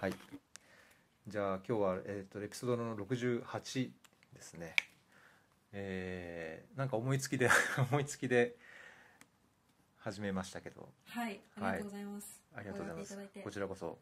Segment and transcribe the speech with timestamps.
[0.00, 0.14] はい。
[1.26, 3.90] じゃあ今日は、えっ、と、エピソードの68
[4.32, 4.76] ですね。
[5.72, 7.50] えー、なんか思いつきで、
[7.90, 8.54] 思いつきで
[9.96, 12.40] 始めましたけど、はい、ありがとうございます。
[12.54, 13.42] ありがとうございます。
[13.42, 13.98] こちらこそ、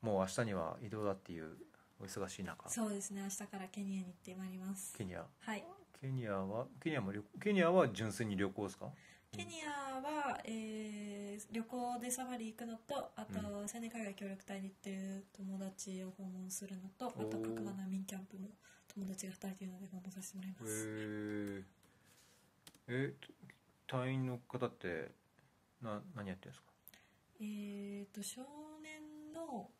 [0.00, 1.58] もう明日には移動だっていう
[2.00, 4.96] お忙しい中、そうですね、明日からケニアに行ってまいります。
[4.96, 5.26] ケニア。
[5.40, 5.62] はい。
[6.00, 8.90] ケニアは、ケニアも旅、ケニアは純粋に旅行ですか？
[9.30, 13.42] ケニアは、えー旅行でサファリ行くのと、あと、う
[13.72, 18.50] 青年海外協力隊に行ってる友達を訪問するのと、あと、おー角間難民キャンプも
[18.94, 20.88] 友達が働いているので訪問させてもらいへます。
[20.88, 21.64] ー。
[22.88, 23.14] え、
[23.86, 25.12] 隊員の方って、
[25.80, 26.66] な、何やってるんですか？
[27.40, 28.42] えーと、少
[28.82, 29.70] 年の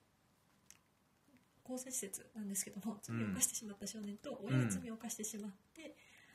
[1.62, 5.95] 更生施設なんですけども、罪を犯してしまった少年と、親が罪を犯してしまって、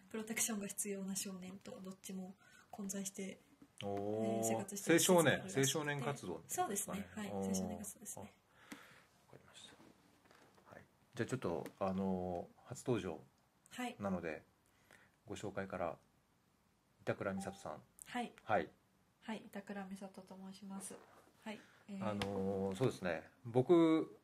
[0.09, 2.35] プロテクションが必要な少年と、どっちも
[2.71, 3.48] 混在してお
[3.81, 4.43] えー。
[4.43, 7.07] 生ー活してる青少年青少年活動そうですね。
[7.15, 7.29] はい。
[7.29, 8.33] 青少年活動ですね。
[8.71, 10.83] あわかりました、はい、
[11.15, 13.19] じゃあちょっとあのー初登場
[13.71, 13.95] はい。
[13.99, 14.43] なので
[15.25, 15.95] ご紹介から
[17.01, 17.73] 板倉美里さん。
[18.07, 18.31] はい。
[18.43, 18.69] はい。
[19.21, 19.41] はい。
[19.45, 20.95] 板倉美里と申します。
[21.45, 22.09] はい、えー。
[22.09, 23.23] あのーそうですね。
[23.45, 24.15] 僕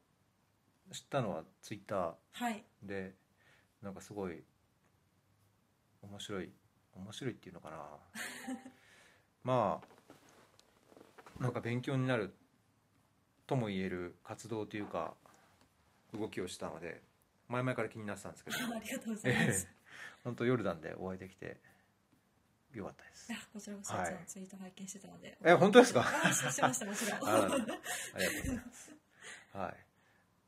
[0.92, 2.64] 知ったのはツイッタはい。
[2.84, 3.16] ーで
[3.82, 4.44] なんかすごい
[6.02, 6.52] 面白い
[6.96, 7.78] 面白いっていうのかな
[9.46, 9.80] ま
[11.40, 12.34] あなんか勉強になる
[13.48, 15.14] とも言える活動というか
[16.14, 17.02] 動きをしたので
[17.48, 18.58] 前々から気になってたんですけど。
[18.76, 19.68] ありがとうございます、
[20.26, 21.58] 本当ヨルダンでお会いできて
[22.74, 23.28] よかったです。
[23.54, 24.24] こちらこそはい。
[24.26, 26.04] ツイート拝見してたので、え本当ですか？
[26.24, 27.20] あししましたもちろん。
[27.30, 27.74] ありがとうござ
[28.54, 28.92] います。
[29.54, 29.86] はい。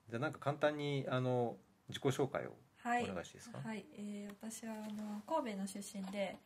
[0.09, 1.58] じゃあなんか簡単にあの
[1.89, 3.09] 自己紹介をはい。
[3.09, 3.59] お願いしていいですか？
[3.59, 6.38] はい、えー私はあの神戸の出身で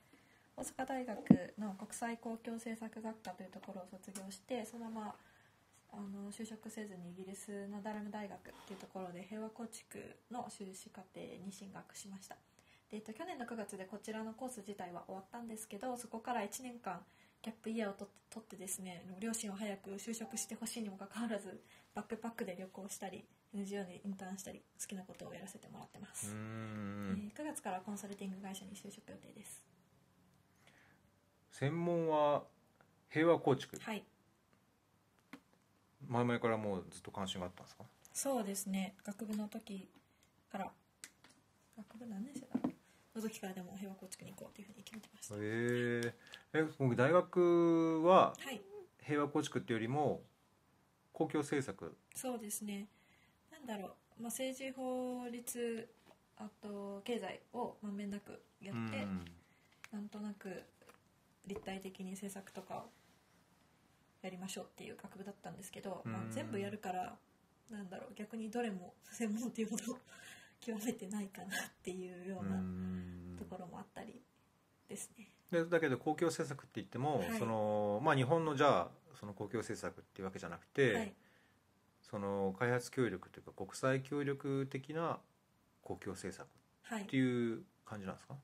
[0.57, 5.16] 大阪大学の国際公共政策学科というところを卒業してそのまま
[5.93, 9.99] あの就職せずにイギリスのダラム大学っていうところで平和構築
[10.31, 12.35] の修士課程に進学しました。
[12.89, 17.02] で、えっと、去年の9月でこちらのコース自体は終わったんですけどそこから1年間
[17.42, 21.61] ギャップイヤーをとって取ってですね両親は早く就職してほしいにもかかわらず
[21.93, 27.31] バックパックで旅行したり NGO でインターンしたり好きなことをやらせてもらってます、えん。
[27.36, 29.61] ー9月からコンサルティング会社に就職予定です
[31.61, 32.42] 専門は
[33.11, 33.77] 平和構築？
[33.80, 34.04] はい。
[36.08, 37.83] 前々からもうずっと関心があったんですか？
[38.11, 38.95] そうですね。
[39.05, 39.88] 学部の時
[40.52, 40.71] から。
[41.77, 42.71] 学部何年生だろ
[43.14, 45.36] うの時からでも平和構築に行こうというふうに決めてました。
[45.36, 46.14] へえ
[46.54, 48.60] え僕大学ははい。
[49.04, 50.23] 平和構築っていうよりも
[51.14, 51.95] 公共政策？
[52.16, 52.88] そうですね。
[53.52, 55.89] なんだろう、まあ、政治法律
[56.38, 59.26] あと経済をまんべんなくやって、うん。
[59.92, 60.64] なんとなく
[61.47, 62.89] 立体的に政策とかを
[64.21, 67.17] やりましょうっていう学部だったんですけど、まあうん全部やるから
[67.69, 69.97] なんだろう逆にどれも 専門っていうほど
[70.59, 73.37] 極めてないかなっていうよううなん。
[73.37, 74.21] ところもあったり
[74.87, 75.31] ですね。
[75.49, 77.39] でだけど公共政策って言っても、はい。
[77.39, 81.13] そのまあ、日本のじゃあその公共政策っていうわけじゃなくて、はい、
[82.02, 85.19] その開発協力というか国際協力的な
[85.81, 86.47] 公共政策
[86.83, 88.35] はいっていう感じなんですか、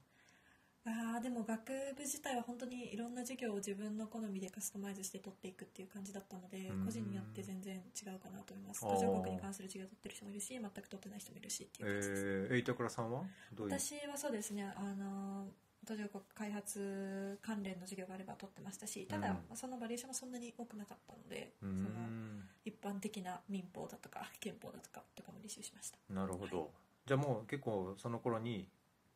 [0.87, 6.85] あーでも学部自体は本当にいろんな授業を自分の好みでカスタマイズして取っていくっていう感じだったのでうん。
[6.85, 8.81] 個人によって全然違うかなと思います。
[8.81, 13.23] 途上国に関する授業を取ってる人もいるし全く取ってない人もいるしっていう感じです、えー、え板倉さんは
[13.59, 15.47] 私はそうですねあの
[15.85, 19.33] 途上国開発関連の授業があれば取ってましたしただ、うん。
[19.33, 25.97] まあそのバリエーションもそんなに多くなかったので、うそのん一般的な民法だとか憲法だとかとかも履修しました。
[26.13, 26.71] なるほど。
[27.05, 28.67] じゃあもう結構その頃に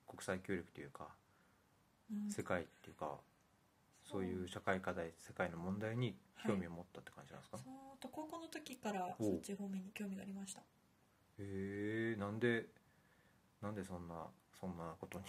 [0.08, 1.21] 国際協力というかうん
[2.30, 3.18] 世界っていうか
[4.04, 10.62] そういう社会課題世界の問題に興味を持ったって感じなんですか、そうと高校の時からおそっち方面に興味がありました。
[10.62, 10.64] へ
[11.40, 12.66] えなんで
[13.62, 14.26] なんでそんな
[14.60, 15.26] そんなことに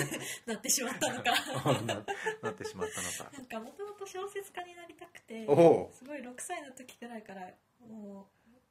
[0.46, 1.32] なってしまったのか。
[1.84, 2.04] な
[2.42, 3.36] なってしまったのか。
[3.36, 5.44] なんかもともと小説家になりたくて
[5.92, 8.28] すごい6歳の時くらいからも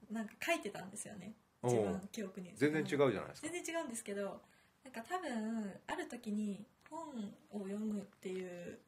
[0.10, 1.36] うなんか書いてたんですよね。
[1.62, 2.56] おう一番記憶に。
[2.56, 3.50] 全然違うじゃないですか。
[3.50, 4.42] 全然違うんですけど
[4.84, 8.80] なんか多分ある時に本を読むっていう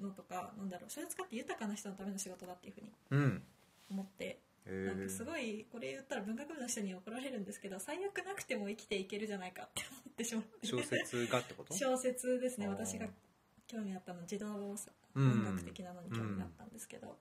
[0.00, 3.42] のとかなんだろう小説家って豊かな人のための仕事だっていうふうにうん。
[3.90, 10.66] 思ってへえなんかすごいこれ言ったら文学部の人に怒られるんですけど最悪なくても生きていけるじゃないかって思ってしまって。
[10.66, 11.74] 小説がってこと？
[11.74, 12.68] 小説ですね。
[12.68, 13.06] 私が
[13.66, 14.50] 興味あったの児童う
[15.22, 15.30] ん。
[15.32, 17.16] 音楽的なのに興味があったんですけど、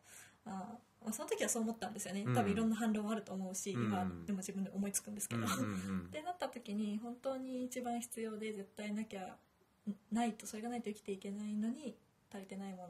[0.45, 2.23] あーまあ、その時はそう思ったんですよね。
[2.35, 3.85] 多分いろんな反論はあると思うし、うん。
[3.85, 5.63] 今でも自分で思いつくんですけど、うんうんう
[6.03, 6.05] ん。
[6.07, 9.37] ってなった時に本当に一番必要で絶対なきゃ
[10.11, 11.95] ないとそれがないと生きていけないのに
[12.31, 12.87] 足りてないも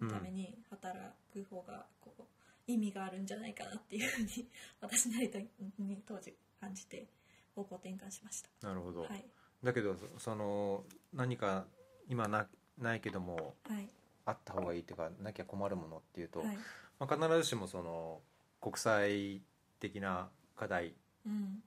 [0.00, 0.96] ののために働
[1.32, 2.22] く方がこう
[2.66, 4.46] 意味があるんじゃないかなっていうふうに
[4.80, 5.30] 私なり
[5.78, 7.06] に当時感じて
[7.54, 8.68] 方向転換しました。
[8.68, 9.24] なるほど、はい。
[9.62, 11.64] だけどそその何か
[12.08, 12.46] 今な
[12.78, 13.88] ないけどもはい。
[14.26, 16.58] あった方がいいっていうかなきゃ困るものっていうと、はい。
[17.00, 18.20] まあ、必ずしもその
[18.60, 19.40] 国際
[19.80, 20.94] 的な課題
[21.26, 21.62] うん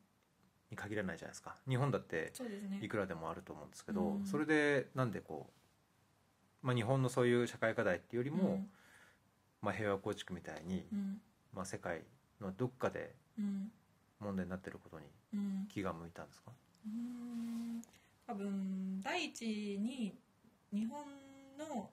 [0.72, 1.56] に限らないじゃないですか。
[1.68, 2.80] 日本だってそうですね。
[2.82, 4.26] いくらでもあると思うんですけど、うん。
[4.26, 5.52] それでなんでこ
[6.64, 8.70] う、まあ、日本のそういう社会課題っていうよりも、うん。
[9.62, 11.22] まあ、平和構築みたいに、うん。
[11.54, 12.04] まあ、世界
[12.40, 13.72] のどっかでうん。
[14.20, 15.68] 問題になってることにうん。
[15.68, 16.52] 気が向いたんですか？
[16.86, 17.82] うーん。
[18.26, 20.16] 多分第一に
[20.72, 21.06] 日本
[21.58, 21.90] の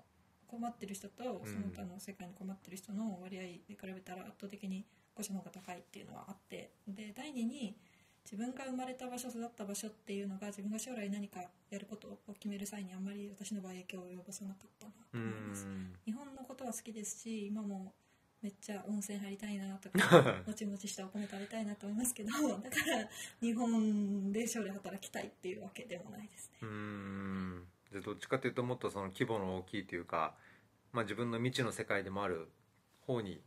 [0.46, 1.26] 困ってる人とん。
[1.44, 7.76] その他の世界に困ってる人の割合で比べたら圧倒的に個者の方が高いっていうのはあってで第二に
[8.30, 11.40] 自分が生まれた場所育った場所っていうのが自分が将来何か
[11.70, 15.64] やることを決める際にあんまり私の場合影響を及ぼさなかったなとう思います。
[15.66, 15.96] ん。
[16.04, 17.94] 日本のことは好きですし今も
[18.42, 22.28] めっちゃ温泉入りたいなとか もちもちしたお米食べたいなと思いますけど
[22.60, 23.08] だから
[23.40, 26.58] 日本で将来働きたいっていうわけでもないですね。
[26.60, 27.66] うーん。
[27.90, 30.36] じゃあどっちかというともっとその規模の大きいというか、
[30.92, 32.50] まあ、自分の未知の世界でもある
[33.00, 33.42] 方に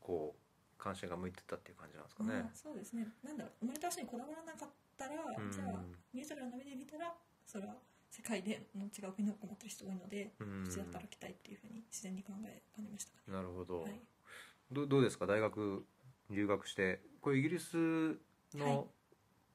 [0.00, 0.41] こう
[0.82, 2.34] 関心が向いてたっていう感じなんですかね。
[2.34, 3.06] まあ、そうですね。
[3.22, 4.68] なんだろう生まれた場所にこだわらなかっ
[4.98, 5.50] たらうん。
[5.52, 5.78] じゃあ
[6.12, 7.14] ニュートラルな目で見たら
[7.46, 7.76] それは
[8.10, 10.64] 世界での違う国の困ってる人多いのでうん。
[10.64, 14.00] こっちで働きたいっていうふうに自然に考え感じましたかなるほど、ね、はい、
[14.72, 15.26] どどうですか？
[15.26, 15.86] 大学
[16.30, 17.00] 留学して。
[17.20, 18.58] これイギリスはい。
[18.58, 18.88] の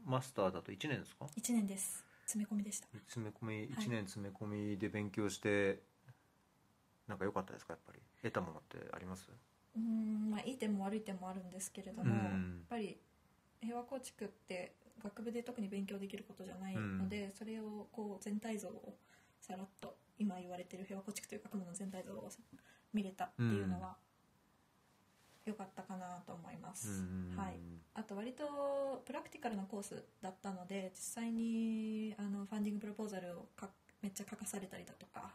[0.06, 2.06] マスターだと1年ですか、1年です。
[2.26, 2.88] 詰め込みでした。
[3.08, 3.68] 詰め込みはい。
[3.86, 5.82] 1年詰め込みで勉強して、
[7.08, 7.74] なんか良かったですか？
[7.74, 8.00] やっぱり。
[8.24, 9.28] 得たものってあります？
[9.78, 12.18] うーんまあいい点も悪い点もあるんですけれども、うん。
[12.18, 12.24] やっ
[12.70, 12.98] ぱり
[13.62, 18.96] 平和構築って学部で特に勉強できることじゃないので、それをこう全体像を
[19.40, 22.30] さらっと今言われてる平和構築という学問の全体像を
[22.94, 23.96] 見れたっていうのは
[25.46, 27.60] 良かったかなと思います、うんはい。
[27.94, 33.70] あと割とプラクティカルなコースだったので実際にあのファンディングプロポーザルをか
[34.02, 35.32] めっちゃ書かされたりだとか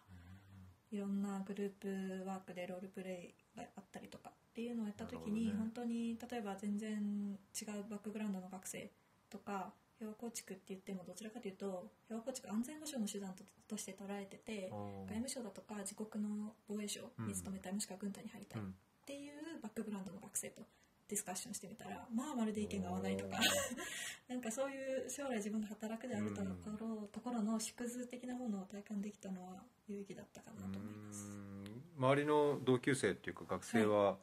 [0.93, 8.91] いろんなグループワークでロールプレイがあったりとかっていうのをやった時に、本当に例えば全然違うバックグラウンドの学生
[9.31, 18.75] とか平和構築って言ってもどちらかというと平和構築安全保障の手段ととして捉えてて外務省だとか自国の防衛省に勤めたい、もしくは軍隊に入りたいっうん。
[19.07, 20.63] ていうバックグラウンドの学生と
[21.09, 23.39] ディスカッションしてみたらまあまるで意見が合わないとか。
[24.29, 26.47] なんかそういう将来自分が働くであるとこ
[26.79, 31.72] ろ,、ところの縮図的なものを体感できたのは有意義だったかなと思います。
[31.97, 34.17] うん周りの同級生っていうか学生は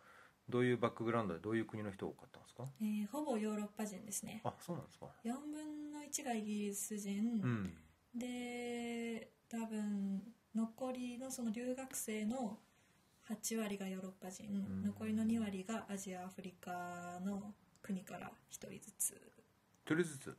[0.49, 2.63] どういうバックグラウンドでどういう国の人が多かったんですか？
[2.81, 4.41] えーほぼヨーロッパ人ですね。
[4.43, 5.05] あそうなんですか。
[5.23, 7.73] 4分の1がイギリス人、うん。
[8.15, 10.21] で多分
[10.55, 12.57] 残りのその留学生の
[13.29, 14.83] 8割がヨーロッパ人、ん。
[14.83, 19.13] 残りの2割がアジアアフリカの国から1人ずつ。
[19.85, 20.37] 一人ずつ？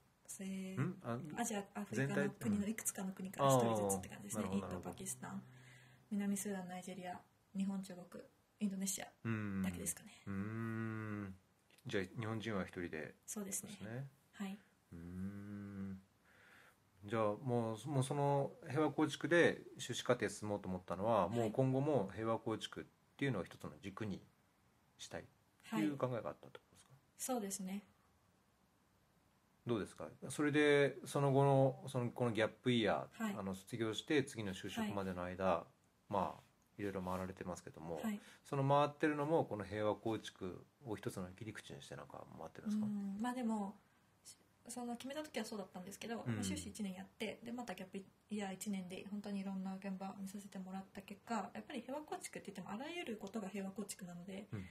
[1.36, 4.44] アジアアフリカの国のいくつかの国から1人ずつって感じですね。
[4.52, 5.42] インドパキスタン
[6.10, 7.20] 南スーダンナイジェリア
[7.56, 8.24] 日本中国
[8.60, 9.62] インドネシアうん。
[9.62, 11.34] だけですかね、うーん。
[11.86, 13.14] じゃあ日本人は一人で。
[13.26, 13.70] そうですね。
[14.32, 14.58] はい。
[14.92, 15.98] うーん。
[17.06, 22.84] じゃあもうもうその平和構築で修士課程進もうと思ったのは、もう今後も平和構築っ
[23.16, 24.20] ていうのを一つの軸に
[24.98, 25.22] したい。
[25.22, 27.84] ってはいいう考えがあったってことですか、そうですね。
[29.66, 30.08] どうですか？
[30.28, 33.36] それでその後のそのこのギャップイヤー、はい。
[33.38, 35.64] あの卒業して次の就職までの間、
[36.10, 36.40] まあ
[36.78, 38.20] いろいろ回られてますけども、はい。
[38.44, 43.74] その回ってるのもこの平和構築を一つの切り口にしてなんか回ってるんですか、うんまあでも
[44.24, 44.36] し
[44.68, 46.34] その決めた時はそうだったんですけど、うん。
[46.34, 47.98] まあ修士1年やってでまたギャップ
[48.30, 54.64] イヤー1年で本当にいろんな現場見させてもらった結果やっぱり平和構築って言ってもあらゆることが平和構築なので、うん。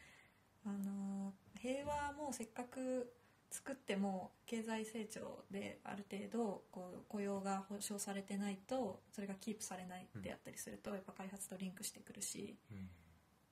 [0.65, 3.13] あの平和もせっかく
[3.51, 12.58] 作っても経済成長である程度こう雇用が保障されてないとそれがキープされないであったりすると、やっぱ開発とリンクしてくるし。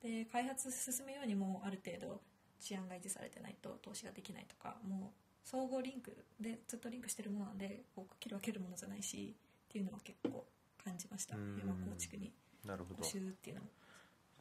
[0.01, 2.21] で開発進めようにもある程度
[2.59, 5.09] 治安が維持されてないと投資ができないとかもう
[5.43, 9.35] 相互リンクでずっとリンクしてるものなんでこう切り分けるものじゃないし
[9.69, 10.45] っていうのは結構
[10.83, 11.35] 感じました。
[11.35, 11.55] うん。
[11.55, 12.31] 平和構築に
[12.65, 13.03] なるほど。
[13.03, 13.69] 補修っていうのも。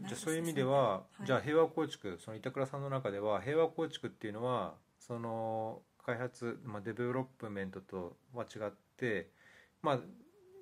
[0.01, 1.27] じゃあそういう意味では、はい。
[1.27, 9.31] じゃあ平和構築その板倉さんの中では平和構築っていうのはその開発、まあ、 development とは違って
[9.83, 9.99] まあ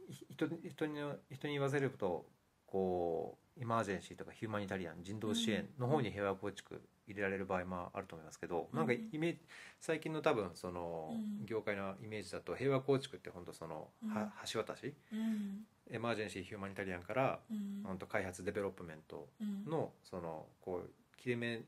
[0.09, 1.01] ひ人人に
[1.31, 2.27] 人に言わせると
[2.67, 8.79] こう emergency とか humanitarian 人道支援の方に平和構築入れられる場合もあると思いますけど、うん。
[8.79, 9.41] なんかイメージ
[9.79, 14.31] 最近の多分そのうん業界のイメージだと平和構築って本当その、はうん。
[14.51, 14.95] 橋渡し？
[15.13, 15.67] うん。
[15.91, 17.83] emergency humanitarian から、うん。
[17.85, 19.71] 本当開発 development うん。
[19.71, 21.61] のそのこう切れ目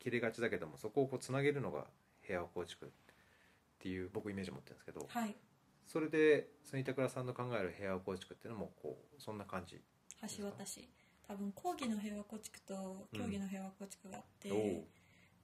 [0.00, 1.86] 切れがちだけどもそこをこうつなげるのが
[2.22, 2.88] 平和構築っ
[3.78, 5.36] ていう僕イメージを持ってるんですけどはい。
[5.86, 9.80] それでその板倉さんの考える平和構築っていうのもこうそんな感じ
[10.38, 10.88] 橋渡し。
[11.30, 14.58] 多分講義の平和構築と競技の平和構築があって、おお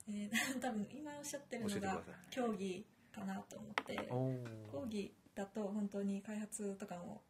[0.09, 4.35] えー 多分今おっしゃってるのが競技かなと思ってお
[4.73, 7.23] 講義だと本当に開発とかも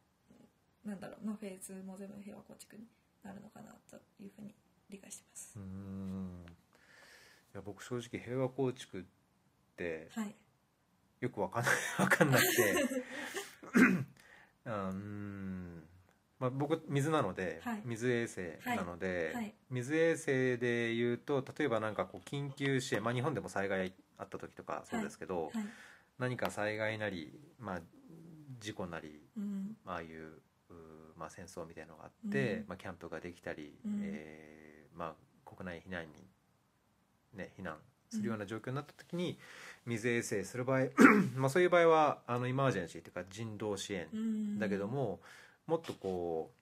[0.83, 2.87] なんだろうのフェーズも全部平和構築に
[3.21, 4.55] なるのかなというふうに
[4.89, 5.59] 理解してます。
[5.59, 6.45] うー、ん。
[6.47, 6.66] い
[7.53, 9.03] や僕正直平和構築っ
[9.75, 10.35] てはい。
[11.19, 12.73] よくわかんない わかんなくて。
[14.65, 15.83] うーん。
[16.39, 17.81] まあ、僕水なので、はい。
[17.85, 18.41] 水衛星
[18.75, 19.55] なので、はい。
[19.69, 20.25] 水衛星
[20.57, 25.65] でいうと例えばなんかこう緊急支援、まあ、日本でも災害あった時とかそうですけど、はい。
[26.19, 27.81] 何か災害なり、まあ、
[28.59, 29.77] 事故なりうん。
[29.83, 32.67] まあああいううーまあ、戦争みたいなのがあって、うん。
[32.67, 33.99] まあ、キャンプができたり、うん。
[34.03, 36.27] えーまあ、国内避難に、
[37.33, 37.77] ね、避難
[38.09, 39.37] するような状況になった時に
[39.85, 40.87] 水衛生する場合
[41.35, 44.59] まあそういう場合はあの emergency というか人道支援うん。
[44.59, 45.19] だけども、
[45.65, 46.57] もっとこう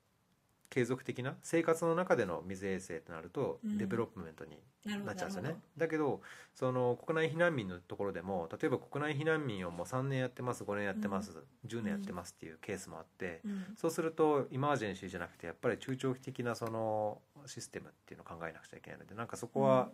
[0.69, 3.77] 継続的な生活の中での水衛生となると、うん。
[3.77, 4.59] development に
[5.05, 5.49] なっちゃうんですよね。
[5.49, 6.21] なるだけど
[6.53, 11.31] その国内避難民のところでも例えば国内避難民をもう3年やってます5年やってます、
[11.65, 13.63] 10年やってますっていうケースもあって、うん。
[13.75, 19.89] そうすると emergency じゃなくてやっぱり中長期的なそのシステムっていうのを考えなくちゃいけないのでなんかそこは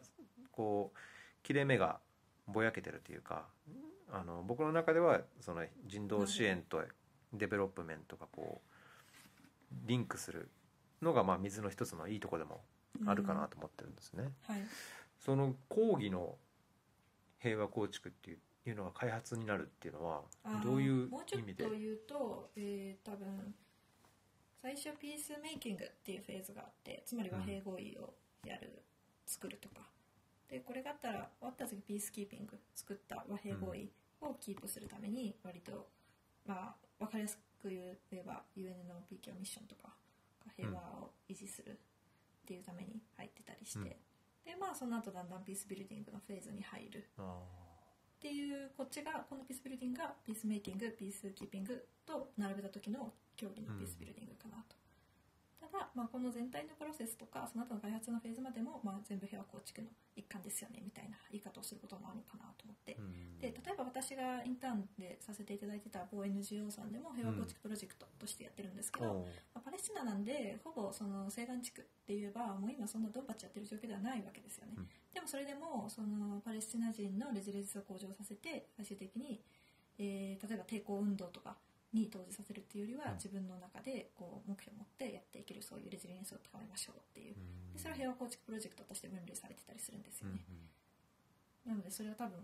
[0.51, 0.97] こう
[1.43, 1.99] 切れ目が
[2.47, 3.45] ぼやけてるというか
[4.11, 6.83] あの僕の中ではその人道支援と
[7.33, 10.49] development がこうリンクする
[11.01, 12.61] のがまあ水の一つのいいところでも
[13.05, 14.23] あるかなと思ってるんですね。
[14.47, 14.61] はい。
[15.17, 16.35] その広義の
[17.39, 20.21] 平和構築っていういうのが開発になるっていうのは
[20.63, 21.63] どういうもうちょっ意味で？
[21.63, 23.55] と言うと、えー多分
[24.61, 28.13] 最初ピースメイキングっていうフェーズがあってつまり和平合意を
[28.45, 28.83] やる、
[29.25, 29.81] 作るとか
[30.51, 33.89] でこれがあったら終わった次ピースキーピング作った和平合意
[34.19, 35.87] をキープするために割と、
[36.45, 39.95] まあ分かりやすく言えば UNNOPK ミッションとか
[40.57, 43.85] 平和を維持するっていうために入ってたりして、うん。
[43.85, 43.95] で
[44.59, 47.07] まあその後だんだんピースビルディングのフェーズに入る。
[47.17, 47.39] あ
[48.19, 54.75] っていうこっちがこのピースビルディングがピースメイキングピースキーピングと並べた時の競技のピースビルディングかなと、
[55.71, 62.93] ただ、まあ、この全体のプロセスとかその後の開発のフェーズまでも、まあ、全部平和構築の一環ですよねみたいな言い方をすることもあるのかなと思って。
[62.93, 63.39] ー、うん。
[63.39, 69.25] で例えば私がインターンでさせていただいてた某 NGO さんでも平和構築プロジェクトとしてやってるんですけど、おう
[69.55, 74.87] まあパレスチナなんでほぼその西岸地区って言えばもう今そんなドンパチやってる状況ではないわけですよね、うん。
[75.13, 79.39] でもそれでもそのパレスチナ人のレジリエンスを向上させて最終的に、
[79.97, 81.55] えー例えば抵抗運動とか
[81.93, 83.15] に投じさせるっていうよりは、うん。
[83.15, 87.35] 自分の中でこう目標を持ってやっていけるそういうレジリエンスを高めましょうっていう。
[87.35, 87.73] うん。
[87.73, 90.71] でそれは平和構築プロジェクトとして分類されてたりするんですよね、うん
[91.65, 92.39] なのでそれは多分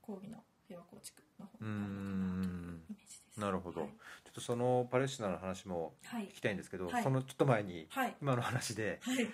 [0.00, 3.82] 講義の平和構築の方になるのかなというイメージですなるほど。
[3.82, 3.90] はい。
[3.90, 7.02] ちょっとそのパレスチナの話もはい聞きたいんですけど、はい。
[7.02, 8.16] そのちょっと前にはい。
[8.20, 9.28] 今の話で、はい。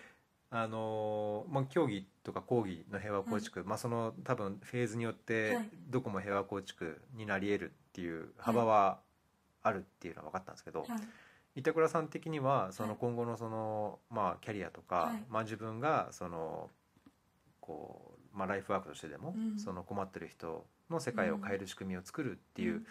[0.50, 5.70] あのーまあ、競技とか講義の平和構築、まあ、その多分フェーズによってはい。
[5.88, 8.98] どこも平和構築になり得るっていう幅は
[9.64, 10.88] あるっていうのは分かったんですけど、はい。
[11.56, 12.92] 板倉さん的にはそはい。
[12.92, 15.24] の今後のその、まあ、キャリアとか、はい。
[15.28, 16.70] まあ、自分がその
[17.60, 19.58] こう、まあ、ライフワークとしてでも、うん。
[19.58, 22.86] その困ってる人の世界を変える仕組みを作るっていう、うん。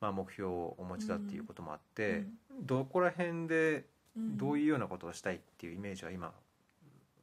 [0.00, 2.66] まあ、目標をお持ちだっていうこともあって、うん。
[2.66, 4.36] どこら辺でうん。
[4.36, 6.32] どういうようなことをしたいっていうイメージは今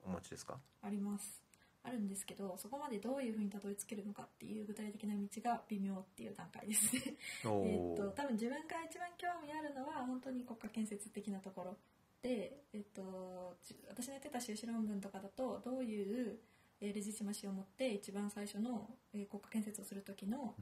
[0.06, 1.45] お持ちですか、あります
[1.86, 7.16] あるんですけどそこまでどういうふうにたどり着けるのかっていう具体的な道が微妙っていう段階ですね。
[7.46, 11.78] お えっーと多分自分が一番興味あるのは本当に国家建設的なところ
[12.22, 16.40] で、えっと、じ私のやってた修士論文とかだとどういう
[16.82, 20.56] えーレジチマシを持って一番最初のえー国家建設をする時の、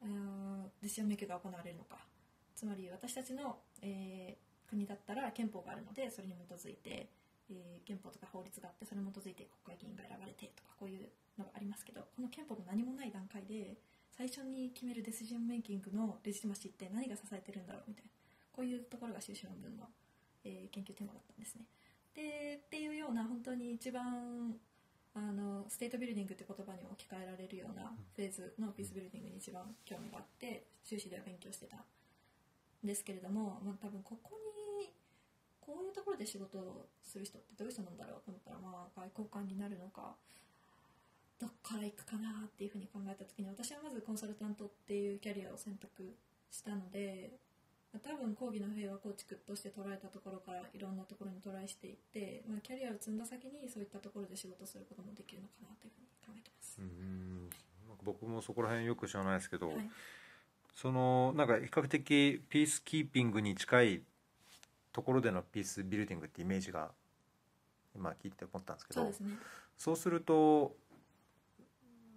[0.00, 2.06] あーディシジョンメイクが行われるのか。
[2.54, 7.08] つまり私たちの、えー国だったら憲法があるのでそれに基づいて、
[7.50, 11.08] えー憲法とか法律があってそれに基づいて国会議員が選ばれてとかこういう
[11.38, 13.76] のがありますけどこの憲法も何もない段階で
[14.16, 18.10] 最初に決める decision making の legitimacy って何が支えてるんだろうみたいな
[18.52, 19.84] こういうところが修士論文の、
[20.44, 21.66] えー研究テーマだったんですね。
[22.14, 24.54] でっていうような本当に一番
[25.14, 31.82] あの state building って言葉に置き換えられるようなフェーズの peace building に一番興味があって修士では勉強してたん
[32.82, 34.43] ですけれども、まあ、多分ここに
[35.64, 40.14] こういうところで仕事をする人ってどういう人なんだろうと思ったら、まあ、外交官になるのか
[41.40, 46.14] どっから行くかなっていうふうに考えた時に私はまずコンサルタントっていうキャリアを選択
[46.50, 47.32] したので
[48.02, 56.80] 多分講義の平和構築として捉えたところからいろんなところにトライしていって、まあ、キャリアを積んだ先にそういったところで仕事することもできるのかなというふうに考えてます。
[56.80, 57.50] うん
[58.02, 59.90] 僕もそこら辺よく知らないですけど、はい、
[60.74, 64.02] そのなんか比較的ピースキーピングに近い
[64.94, 66.90] ところでのピースビルディングってイメージが
[67.94, 70.10] 今聞いて思ったんですけどそうですね。
[70.10, 70.74] ると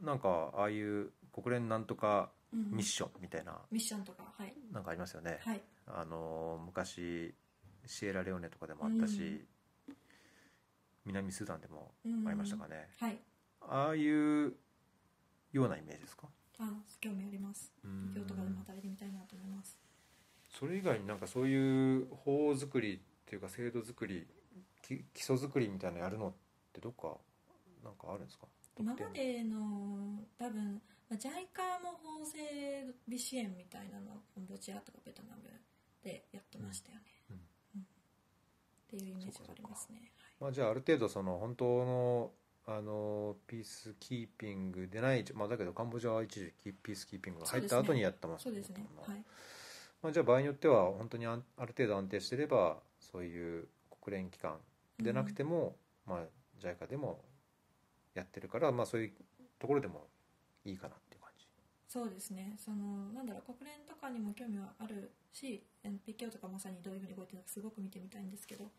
[0.02, 2.60] なんかああいう国連なんとかうん。
[2.60, 7.36] うんミッションみたいな、ミッションとか、はい、なんかありますよね、はい、あの昔
[7.86, 9.46] シエラレオネとかでもあったし、
[11.04, 11.92] 南スーダンでも
[12.26, 13.20] ありましたかね、はい、
[13.60, 14.56] ああいう
[15.52, 16.30] ようなイメージですか？
[16.60, 17.74] あ、興味あります。
[17.84, 18.14] うん。
[18.16, 19.78] 京都とかでも働いてみたいなと思います。
[20.58, 23.00] それ以外になんかそういう法作りっ
[23.30, 24.26] ていうか制度作り
[24.82, 26.32] き基礎作りみたいなのやるのっ
[26.74, 27.16] てどっか
[27.84, 28.48] なんかあるんですか？
[28.80, 32.38] 今までの多分、まあ、JICA も法整
[33.06, 35.44] 備支援みたいなのをカンボジアとかベトナム
[36.04, 37.36] でやってましたよね、うん。
[37.76, 37.82] うん。
[37.82, 37.86] っ
[38.88, 40.12] ていうイメージがありますね。
[40.40, 42.32] まあ、じゃあある程度その本当の
[42.68, 48.86] あのピースキーピングでない、まあ、だけどカンボジアは一時キピースキーピングが入った後にやってますそうですね。
[48.96, 49.24] まあはい
[50.02, 51.44] まあ、じゃあ場合によっては本当にある
[51.76, 53.68] 程度安定してればそういう
[54.02, 54.58] 国連機関
[55.00, 55.76] でなくても、
[56.06, 56.20] まあ、
[56.60, 57.22] JICA でも
[58.14, 59.12] やってるから、まあ、そういう
[59.60, 60.08] ところでも
[60.66, 61.46] いいかなっていう感じ。
[61.88, 62.56] そうですね。
[62.58, 68.72] そのなんだろう国連とかにも興味はあるし NPKO とかまさにどういうふうに動いてるのかすごく見てみたいんですけど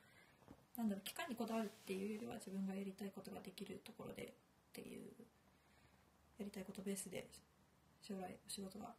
[0.77, 4.27] なんだろう期間にこだわるっていうよりは自分がやりたいことができるところでっ
[4.73, 5.11] ていう
[6.39, 7.27] やりたいことベースで
[8.01, 8.95] 将来お仕事が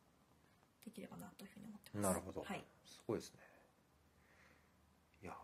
[0.85, 2.03] できればなというふうに思ってます。
[2.03, 2.43] なるほど。
[2.43, 3.39] はい、すごいですね。
[5.23, 5.35] いやー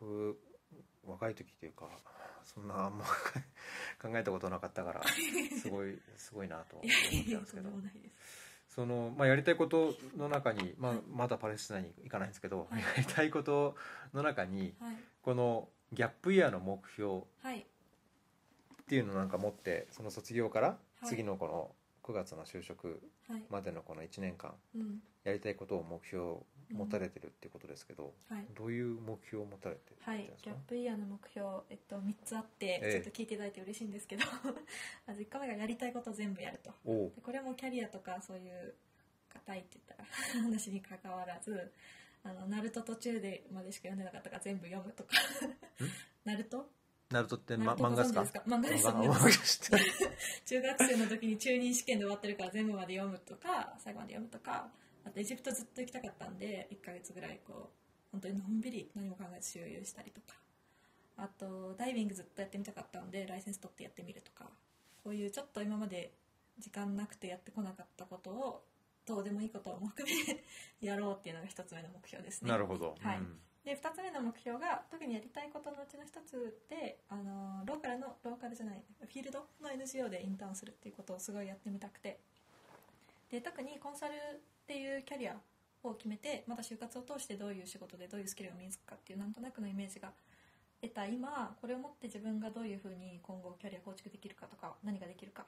[0.00, 0.38] 僕
[1.06, 1.88] 若い時っていうか
[2.44, 3.04] そんなあんま
[4.00, 5.02] 考えたことなかったから
[5.60, 7.70] すごいすごいなと思ってたんですけど。
[8.68, 12.80] その、まあ、やりたいことの中に、まあ、まだパレスチナに行かないんですけど、はい。
[12.80, 13.76] やりたいこと
[14.14, 14.96] の中にはい。
[15.22, 17.60] このギャップイヤーの目標はい。
[17.60, 21.06] っていうのをなんか持ってその卒業からはい。
[21.06, 21.74] 次のこの
[22.10, 23.42] 9月の就職はい。
[23.50, 25.02] までのこの1年間うん。
[25.24, 26.38] やりたいことを目標
[26.72, 28.46] 持たれてるっていうことですけど、はい。
[28.56, 30.50] どういう目標を持たれてるはいんですか？
[30.50, 32.92] ギャップイヤーの目標、えっと、3つあって、ええ。
[32.92, 34.24] ちょっと聞いていただいて嬉しいんですけど
[35.06, 36.72] まず1個目がやりたいことを全部やると。
[36.84, 38.74] でこれもキャリアとかそういう
[39.32, 40.04] 硬いって言ったら
[40.42, 41.72] 話に関わらず
[42.22, 45.10] あのナルト途中でまでしか読んでなかったから全部読むとか。
[46.24, 46.68] ナルト
[47.10, 48.42] ナルトって、ま、漫画ですか？
[48.46, 49.02] 漫画です漫
[50.46, 54.70] 中学生の時に中任試験で終わってるから全部まで読むとか最後まで読むとか
[55.04, 60.38] あとエジプトずっと行きたかったんで1ヶ月ぐらいこう本当にのんびり何も考えず周遊したりとか。
[61.16, 64.50] あとダイビングずっとやってみたかったんでライセンス取ってやってみるとか。
[65.04, 66.14] こういうちょっと今まで
[66.58, 68.64] 時間なくてやってこなかったことを
[69.06, 70.44] どうでもいいことも含め
[70.86, 72.50] やろうっていうのが一つ目の目標ですね。
[72.50, 73.18] なるほど、はい。
[73.18, 82.20] うんで2つ目の目標が特にやりたいことのうちの1つであのローカルのローカルじゃないフィールドの NGO でインターンするっていうことをすごいやってみたくて。
[83.30, 84.16] で特にコンサルっ
[84.66, 85.36] ていうキャリア
[85.84, 90.10] を決めてまた就活を通してどういう仕事でどういうスキルが身につくかっていうなんとなくのイメージが
[90.82, 95.46] 得た今これをもって自分がどういうふうに今後キャリア構築できるかとか何ができるかっ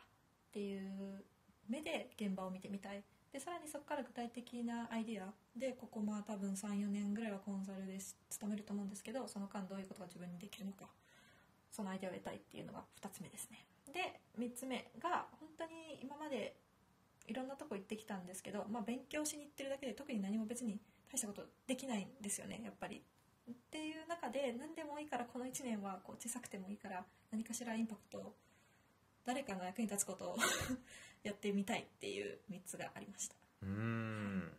[0.53, 1.25] ていう
[1.69, 3.03] 目で現場を見てみたい。
[3.33, 10.87] でさらにそこから具体的なアイディアでここまあ多分34年ぐらいはコンサルで勤めると思うんですけどその間どういうことが自分にできるのか
[11.71, 13.65] そのアイデアを得たいっていうのが2つ目ですね。
[13.93, 16.55] で3つ目が本当に今まで
[17.27, 23.03] いろんなとこ行ってきたんですけど、まあ、勉強しに行ってるだけで特に何も別に大したことできないんですよねやっぱり。
[23.51, 28.35] っていう中で何でもいいからこの1年はこう小さくてもいいから何かしらインパクトを
[29.25, 30.37] 誰かの役に立つことを
[31.23, 33.37] やってみたいっていう3つがありました。
[33.63, 34.53] うーん。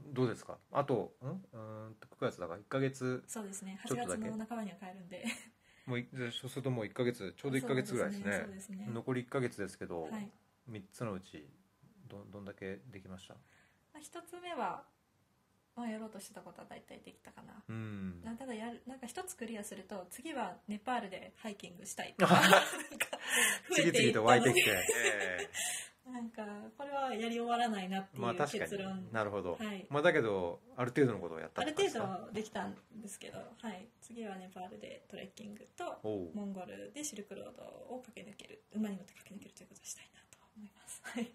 [0.00, 0.58] どうですか？
[0.70, 1.26] あとん？
[1.26, 2.54] うーんと9月だか？
[2.54, 3.22] ら1か月？
[3.26, 3.78] そうですね。
[3.82, 4.22] 8ちょっとだけ？
[4.24, 5.24] 月の半ばには帰るんで。
[5.86, 8.42] もういそうするともう1か月ちょうど1か月ぐらいですね。
[8.44, 10.30] そうですね残り1か月ですけど、はい。
[10.70, 11.48] 3つのうち
[12.06, 13.34] どどんだけできました？
[13.34, 13.40] ま
[13.94, 14.86] あ、1つ目は、
[15.78, 17.54] まあ、やろうとしてたことは大体できたかな。
[17.68, 18.20] うん。
[18.24, 22.42] なただやるなんか一つクリアすると次はネパールでハイキングしたいとか。
[23.70, 26.42] 次々と湧いてきて、 えなんか
[26.76, 29.86] これはやり終わらないなってえいうまあ確か結論、になるほど、はい。
[29.88, 38.64] まあ、だけどある程度のことをやったある程度はできたんですけど、はい、次はネパールでトレッキングとモンゴルでシルクロードを駆け抜ける。
[38.72, 41.00] 馬に乗って駆け抜けるということをしたいなと思います。
[41.04, 41.30] はい。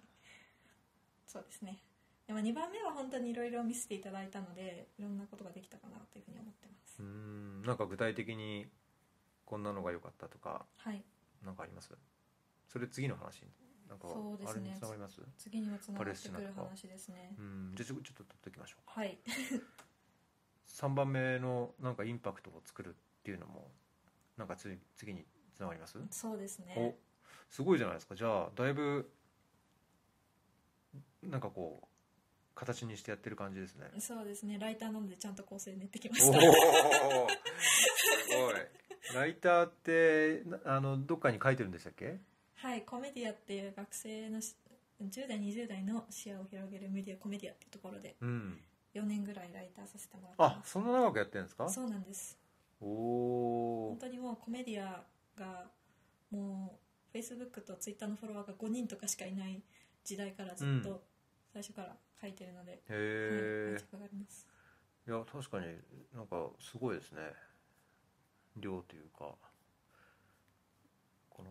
[1.28, 1.93] そうですね
[2.28, 7.64] でも2番目は本当にいろいろ見せていただいたのでいろんなことができたかなというふうに思ってます、うーん。
[7.64, 8.68] なんか具体的に
[9.46, 11.04] こんなのが良かったとかはい。
[11.46, 11.90] なんかあります？
[12.70, 13.52] それ次の話に
[13.90, 14.62] なんかそうですね。
[14.62, 15.22] あれにつながります？
[15.38, 17.36] 次にはつながってくる話ですね。
[17.38, 17.74] うん。
[17.76, 19.02] じゃあちょちょっと取っておきましょうか。
[19.02, 19.18] はい。
[20.66, 23.70] 3番目のなんかインパクトを作るっていうのも
[24.38, 26.00] なんかつ次につながります？
[26.10, 26.74] そうですね。
[26.78, 26.96] お
[27.50, 28.16] すごいじゃないですか。
[28.16, 29.12] じゃあだいぶ
[31.22, 31.88] なんかこう
[32.56, 33.88] 形にしてやってる感じですね。
[34.00, 34.58] そうですね。
[34.60, 36.40] ライターなのでちゃんと構成練ってきました。
[36.40, 36.52] すご
[38.52, 38.54] い。
[39.16, 42.18] ライターってなあのどっかに書いてるんでしたっけ？
[42.56, 44.56] はいコメディアっていう学生のし
[45.04, 48.60] 10代20代の視野を広げるメディアコメディアっていうところでうん。
[48.96, 51.68] 4年ぐらいライターさせてもらってあそんな長くやってるんですか？
[51.68, 52.38] そうなんです。
[52.80, 55.04] おお本当にもうコメディア
[55.38, 55.66] が
[56.32, 56.78] も
[57.14, 59.62] う Facebook と Twitter のフォロワーが5人とかしかいない
[60.04, 60.82] 時代からずっうん。
[60.84, 61.02] と
[61.52, 64.48] 最初から書いてるので、へはい、え愛着があります。
[65.06, 65.66] いや確かに
[66.16, 67.20] なんかすごいですね。
[68.56, 69.36] 量というか
[71.30, 71.50] この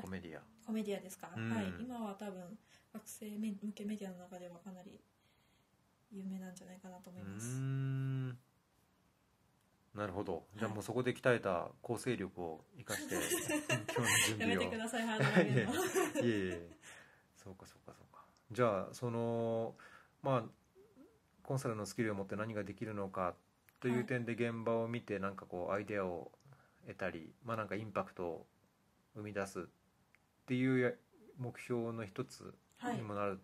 [0.00, 0.40] コメディア。
[0.64, 1.50] コメディアですか、うん。
[1.50, 2.58] はい今は多分
[2.94, 4.98] 学生向けメディアの中ではかなり
[6.10, 8.28] 有名なんじゃないかなと思います、ん。
[9.94, 10.46] なるほど。
[10.56, 10.74] じゃあはい。
[10.76, 13.14] もうそこで鍛えた構成力を生かして
[13.94, 14.50] 今日の準備を。
[14.52, 16.70] やめてくださいハードル上げるのいえいえ
[17.36, 18.24] そうかそうかそうか。
[18.50, 19.76] じゃあその
[20.22, 20.44] まあ
[21.42, 23.34] コンサルのスキルを持って何ができるのか
[23.80, 26.32] という点で現場を見てなんかこうアイデアを
[26.86, 28.46] 得たりまあなんかインパクトを
[29.14, 29.62] 生み出すっ
[30.46, 30.92] ていうや
[31.38, 32.96] 目標の一つはい。
[32.96, 33.40] にもなる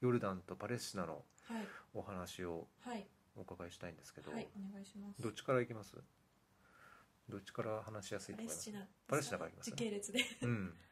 [0.00, 1.66] ヨルダンとパレスチナのはい。
[1.94, 3.06] お話をはい。
[3.36, 5.22] お伺いしたいんですけど、はいお願いします。
[5.22, 5.94] どっちからいきます？
[7.28, 8.70] どっちから話しやすいと思います？
[9.06, 9.38] パレスチナ。
[9.38, 10.20] からいきます時系列で。
[10.42, 10.74] うん。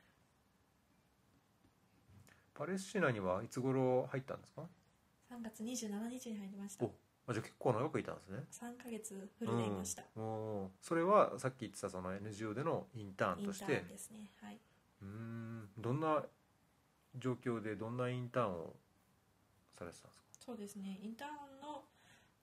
[2.54, 4.68] パレスチナにはいつ頃入ったんですか？
[5.34, 6.84] 3月27日に入りました。
[6.84, 6.90] お
[7.26, 8.44] あじゃあ結構長くいたんですね。
[8.52, 10.22] 3ヶ月フルでいました、うん。
[10.22, 10.70] おー。
[10.80, 14.30] それはさっき言ってたその NGO でのインターンインタとしてーンですね。
[14.42, 14.58] はい。
[15.02, 15.68] うーん。
[15.78, 16.22] どんな
[17.16, 18.76] 状況でどんなインターンを
[19.78, 20.44] されてたんですか？
[20.44, 21.00] そうですね。
[21.02, 21.84] インターンの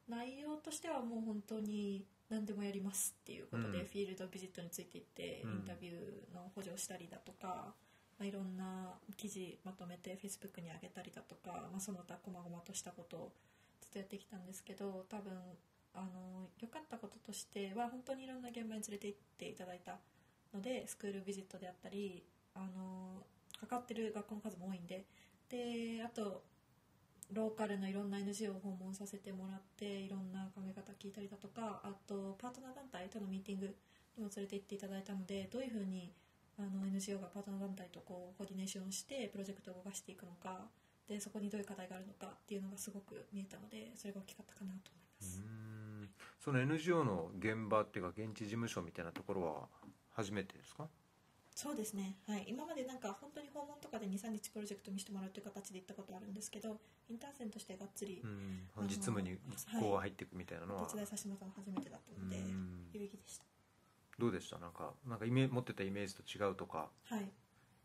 [0.09, 3.85] 内容としてはもう本当に何でもやりますっていうことで、うん。
[3.85, 5.51] フィールドビジットについていって、うん。
[5.51, 7.73] インタビューの補助をしたりだとか、
[8.21, 13.31] まあ、いろんな記事まとめて Facebook に上げたりだとか、まあ、その他細々としたことを
[13.81, 15.33] ずっとやってきたんですけど多分
[15.95, 19.97] あの良かったこととしては本当にいろんな現場に連れて行っていただいた
[20.53, 23.25] のでスクールビジットであったりあの
[23.59, 25.03] かかってる学校の数も多いんで
[25.49, 26.43] であと
[27.33, 33.75] ローカルのいろんな NGO を訪問させてもらっていろんな考え方聞いたりだとかあとパートナー団体とのミーティング
[34.15, 36.13] にも連れて行っていただいたのでどういうふうに
[36.61, 40.67] あの NGO がパートナー団体とこうコーディネーションしてプロジェクトを動かしていくのか
[41.07, 45.43] でそこにどういう課題があるのかっていうのがすごく見えたのでそれが大きかったかなとう思います。
[46.39, 49.67] その NGO の現場っていうか現地事務所みたいなところは
[50.11, 50.87] 初めてですか？
[51.53, 58.23] そうですね、はい、今までなんか本当に訪問とかで23日プロジェクト見せてもらうという形で行ったことあるんですけどインターン生としてがっつり
[58.83, 59.37] 実務に
[59.79, 62.87] こう入っていくみたいなのは、お手伝いさせてもらったの初めてだったのでうん。
[62.93, 63.45] 有意義でした
[64.21, 64.59] どうでした？
[64.59, 67.29] なんかなんかイメ持ってたイメージと違うとか、はい。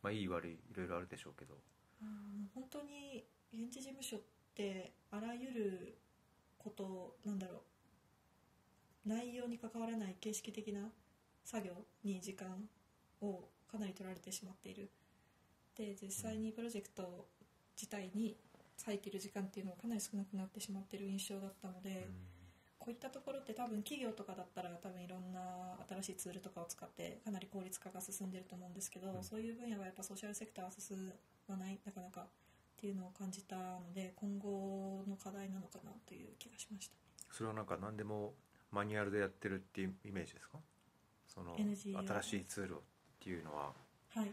[0.03, 1.55] まあ、いい悪いいろいろあるでしょうけど。
[2.03, 2.11] あの
[2.55, 4.21] 本当に現地事務所っ
[4.55, 5.99] てあらゆる
[6.59, 7.63] ことなんだろ
[9.07, 10.81] う内容に関わらない形式的な
[11.43, 11.73] 作業
[12.05, 12.69] に時間
[13.23, 14.91] をかなり取られてしまっている。
[15.77, 17.27] で実際にプロジェクト
[17.77, 18.37] 自体に
[18.85, 22.09] 割いている時間っていうのがかなり少なくなってしまっている印象だったので、
[22.87, 25.41] こういったところって多分企業とかだったら多分いろんな
[25.89, 29.25] 新しいツールとかを使ってかなり効率化が進んでると思うんですけど、うん。
[29.25, 31.13] そういう分野はやっぱソーシャルセクターは進
[31.49, 32.25] まないなかなかっ
[32.81, 36.95] ていうのを感じたので今後の課題なのかなという気がしました。
[37.33, 38.35] それはなんか何でも
[38.71, 40.59] マニュアルでやってるっていうイメージですか？
[41.27, 42.83] その新しいツールをっ
[43.19, 43.73] ていうのは。
[44.15, 44.33] はい。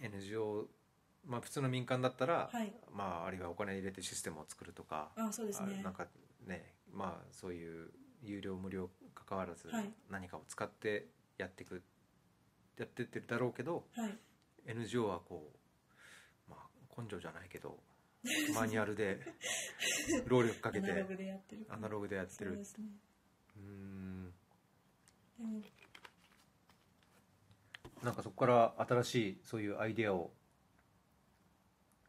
[0.00, 0.68] NGO
[1.26, 2.72] まあ普通の民間だったら、はい。
[2.94, 5.78] まああるいはお金入れてシステムを作るとかあそうですね。
[5.80, 6.06] あなんか
[6.46, 7.90] ねまあそういう
[8.22, 9.90] 有料無料関わらずはい。
[10.10, 11.06] 何かを使って
[11.38, 11.82] やっていく
[12.76, 14.18] やってってるだろうけどはい。
[14.66, 15.50] NGO はこ
[16.48, 17.78] う、まあ、根性じゃないけど
[18.54, 19.20] マニュアルで
[20.26, 21.66] 労力かけてアナログでやってる。
[21.70, 22.50] アナログでやってる。
[22.50, 22.86] そうですね。
[23.56, 24.34] うーん。
[25.38, 25.62] でも。
[28.02, 30.32] なんかそこから新しいそういうアイデアを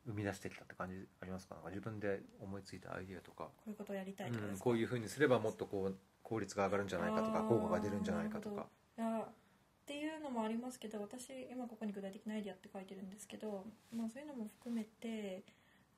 [0.05, 1.55] 生み出してきたって感じありますか？
[1.55, 8.67] なんか自分で思いついたアイデアとか、こういうことをやりたいとかうん、こういうふうにすればもっとこう効率が上がるんじゃないかとか効果が出るんじゃないかとか。
[8.97, 15.43] っていうのもありますけど私今ここに具体的なアイデアって書いてるんですけど、まあ、そういうのも含めて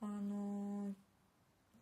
[0.02, 0.90] あの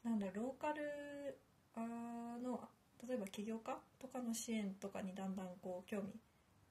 [0.04, 1.40] なんだローカル
[1.76, 2.60] あの
[3.08, 6.20] 例えば起業家とかの支援とかにだんだんこう興味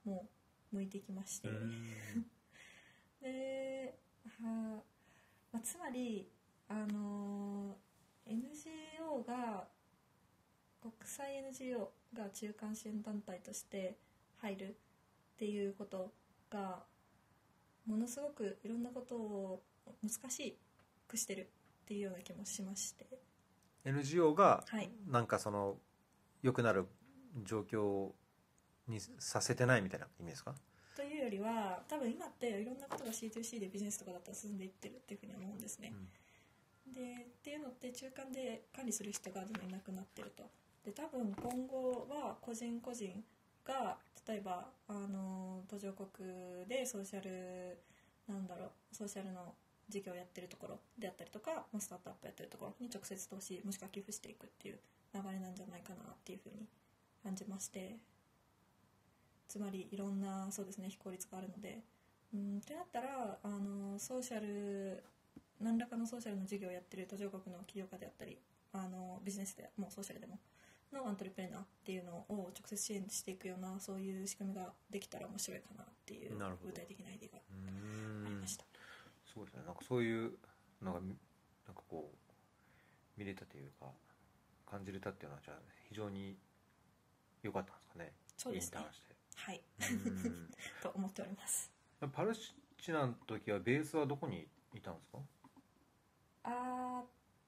[0.05, 0.27] も
[0.71, 1.49] 向いてきまして、
[3.21, 3.99] で、
[4.41, 4.81] は
[5.51, 6.27] まあ、つまり
[6.69, 7.75] あの
[8.25, 9.67] NGO が
[10.81, 13.97] 国際 NGO が中間支援団体として
[14.37, 14.73] 入るっ
[15.37, 16.11] ていうこと
[16.49, 16.83] が
[17.85, 19.63] ものすごくいろんなことを
[20.01, 20.57] 難し
[21.07, 23.05] くしてるっていうような気もしまして、
[23.83, 25.77] NGO がはい、なんかその
[26.41, 26.87] 良くなる
[27.43, 28.11] 状況
[28.87, 30.55] にさせてないみたいな意味ですか？
[30.95, 35.93] というよりは多分今っていろんなことが C2C でビジネスとかだったら進んでいってるっていうふうに思うんですね、
[36.93, 40.43] でっていうのって中間で管理する人がどんどんいなくなってると。
[40.83, 43.23] で多分今後は個人個人
[43.63, 47.77] が例えばあの途上国でソーシャル
[48.27, 49.53] なんだろうソーシャルの
[49.89, 54.79] 事業をやってるところであったりとかまあスタートアップやってるところに直接投資もしくは寄付していくっていう
[55.13, 56.67] 流れなんじゃないかなっていうふうに
[57.23, 57.97] 感じまして
[59.51, 61.83] つまりいろんなそうですね非効率があるので。
[62.33, 65.03] うんってなったらあのソーシャル
[65.59, 68.39] 何らかのソーシャルの事業をやってる途上国の起業家であったり
[68.71, 70.39] あのビジネスでもソーシャルでも
[70.93, 77.41] のアントレプレナーっていうのを直接支援していくようなそういう仕組みができたら面白いかなっていう具体的なアイデアが
[78.25, 78.65] ありました、
[79.25, 79.63] すごいですね。
[79.65, 80.31] なんかそういう
[80.81, 81.15] のがみ
[81.65, 83.87] なんかこう見れたというか
[84.69, 85.57] 感じれたっていうのはじゃあ
[85.89, 86.37] 非常に
[87.43, 88.11] 良かったんですかね。
[88.37, 88.79] そうですね。
[88.79, 89.10] インターンして
[89.45, 89.61] はい。
[89.91, 90.49] うん。
[90.81, 91.71] と思っております。
[92.13, 95.19] パレスチナの時はベースはどこにいたんですか？
[96.43, 97.03] あ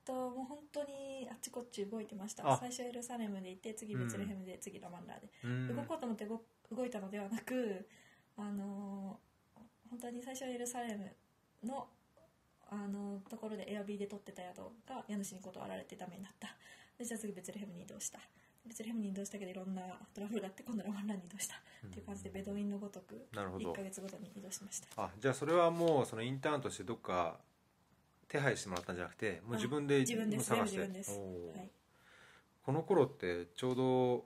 [0.05, 2.49] ともう本当にあっちこっち動いてました。
[2.51, 2.57] あ。
[2.57, 5.29] 最初エルサレムでいて次ベツレヘムで、次ラマンラーで。
[5.43, 5.75] うん。
[5.75, 7.87] 動こうと思って動動いたのではなく、
[8.37, 9.33] あのー
[9.89, 11.15] 本当に最初はエルサレム
[11.63, 11.87] の、
[12.67, 16.55] あのーところでエアビーで取ってた宿が家主に断られてダメになった。
[16.97, 18.19] でじゃあ次ベツレヘムに移動した
[18.65, 19.81] ベツレヘムに移動したけどいろんな
[20.13, 23.73] トラブルがあって今度ラマンラーに移動したっていう感じでベドウィンのごとく1なるほど。
[23.73, 24.87] ヶ月ごとに移動しました。
[25.03, 27.39] あじゃあそれはもうそのインターンとしてどっか
[28.27, 30.77] 手配してもらったんじゃなくてもう自分であ自分です探して。
[30.77, 31.11] 自分です。
[31.19, 31.71] はい。
[32.63, 34.25] この頃ってちょうど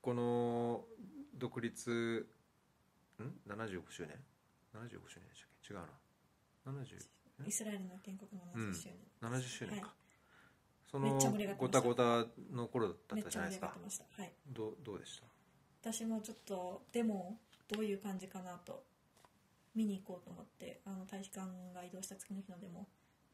[0.00, 0.84] この
[1.36, 2.26] 独立
[3.20, 4.16] ん？75周年
[4.74, 5.74] ？75周年でしたっけ？
[5.74, 5.86] 違うな。
[6.66, 10.03] 70イスラエルの建国の70周年、70周年か、はい
[10.94, 11.18] その
[11.58, 13.74] ごたたごたの頃だったじゃないですか。
[14.16, 14.32] はい。
[14.46, 15.20] どうどうでし
[15.82, 15.90] た？
[15.90, 17.36] 私もちょっとでも
[17.68, 18.84] どういう感じかなと
[19.74, 22.86] 見に行こうと思ってあの大使館が移動した次の日のでも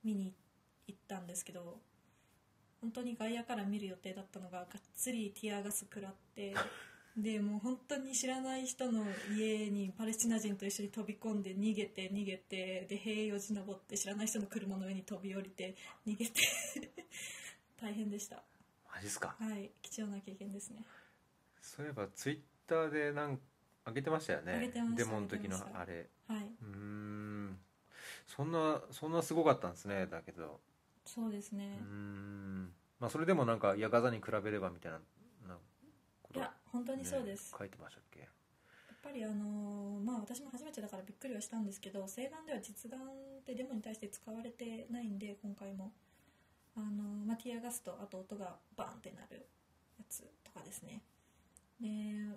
[0.02, 0.34] 見に
[0.86, 1.80] 行ったんですけど
[2.80, 6.54] 本当に外野から見る予定だったのががっつりティアガス食らって
[7.14, 9.04] でもう本当に知らない人の
[9.36, 16.40] 家にパレスチナ人と一緒に飛び込んで逃げて逃げてで塀よじ登って知らない人の車の上に飛び降りて逃げて
[17.80, 18.42] 大変でした。
[18.92, 19.34] マジっすか？
[19.40, 20.84] はい貴重な経験ですね。
[21.60, 23.38] そういえばツイッターでなん
[23.86, 24.70] 上げてましたよね。
[24.96, 26.08] デモの時のあれ。
[26.28, 26.44] はい。
[26.62, 27.58] うーん。
[28.26, 30.60] そんなそんなすごかったんですねだけど。
[31.04, 31.78] そうですね。
[31.80, 32.72] うーん。
[32.98, 34.98] まあそれでもなんかいやガザに比べればみたいな
[35.48, 35.54] な
[36.22, 38.20] こいや本当にそうです、ね書いてましたっけ？
[38.20, 38.28] やっ
[39.02, 45.92] ぱりあのーまあ私も初めてだからびっくりはしたんですけど西岸では実弾ってデモに対して使われてないんで今回も
[46.76, 49.46] あのーまあ、ティアガスとあと音がバーンってなる
[49.98, 51.02] やつとかですね。
[51.80, 51.88] で、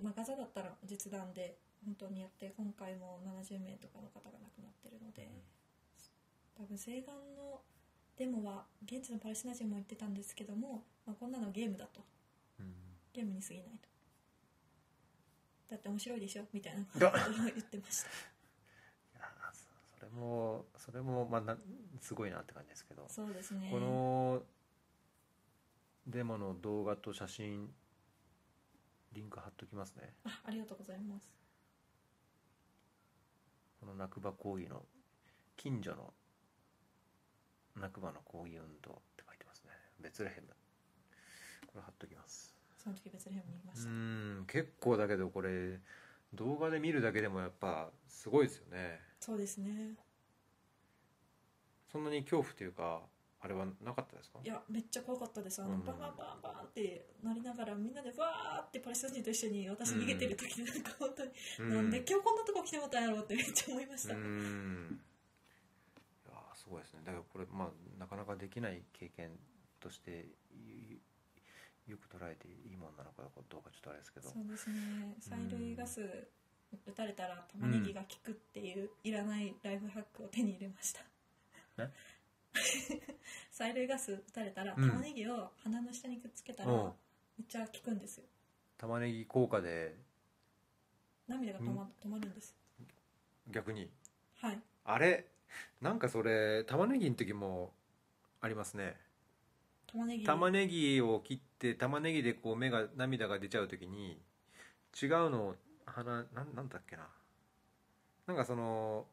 [0.02, 5.30] まあ、ガザだったら実弾で本当にやって今回も70名とかの方が亡くなってるので
[6.58, 7.60] 多分西岸の
[8.18, 12.02] デモは現地のパレスチナ人も言ってたんですけども、まあ、こんなのゲームだと。
[12.60, 12.74] うん。
[13.12, 13.94] ゲームに過ぎないと。
[15.74, 18.33] だって面白いでしょみたいなことを言ってました
[20.04, 21.58] れもそれもまあな
[22.02, 23.70] すごいなって感じですけど、そうですね。
[23.72, 24.44] この
[26.08, 27.70] デモの動画と写真
[29.14, 30.14] リンク貼っときますね。
[30.26, 31.30] あありがとうございます。
[33.80, 34.84] この泣くば抗議の
[35.58, 36.14] 近所の
[37.80, 39.72] 泣くばの抗議運動って書いてますね。
[40.00, 40.48] ベツレヘム。
[41.68, 42.54] これ貼っときます。
[42.78, 45.80] その時ベツレヘムにいまうした、ん結構だけどこれ
[46.34, 49.96] 動画で見るだけでもやっぱすごいですよねそうですね。
[51.92, 53.02] そんなに恐怖というか
[53.40, 54.40] あれはなかったですか？
[54.44, 55.62] いやめっちゃ怖かったです。
[55.62, 61.70] あの、うんバンバンバンバンってなりながらみんなでわーってパレスチナ人と一緒に私逃げてる時になんか本当に、うん。
[61.70, 65.00] なんで今日こんなとこ来てもらったんやろうってめっちゃ思いました、うん。
[66.28, 67.02] いやーすごいですね。
[67.06, 69.32] だからこれまあなかなかできない経験
[69.80, 71.00] としてい
[71.88, 74.30] よく捉えていいもんなのかどうかちょっとあれですけど。
[74.30, 75.16] そうですね。
[75.20, 76.28] 催涙ガス
[76.86, 81.02] 撃たれたら玉ねぎが効くっていういらないライフハックを手に入れました。
[81.80, 81.90] え？
[83.52, 84.90] 催涙ガス撃たれたらうん。
[84.90, 86.76] 玉ねぎを鼻の下にくっつけたらう。
[86.76, 86.94] ん
[87.38, 88.26] めっちゃ効くんですよ。
[88.78, 89.96] 玉ねぎ効果で
[91.28, 92.56] 涙が止ま止まるんです。
[93.50, 93.90] 逆に？
[94.36, 94.62] はい。
[94.86, 95.26] あれ？
[95.82, 97.74] なんかそれ玉ねぎの時も
[98.42, 98.96] ありますね。
[99.88, 100.26] 玉ねぎ。
[100.26, 104.22] 玉ねぎを切って玉ねぎでこう目が涙が出ちゃう時に
[105.02, 107.08] 違うのを花なんなんだっけな。
[108.28, 109.06] なんかその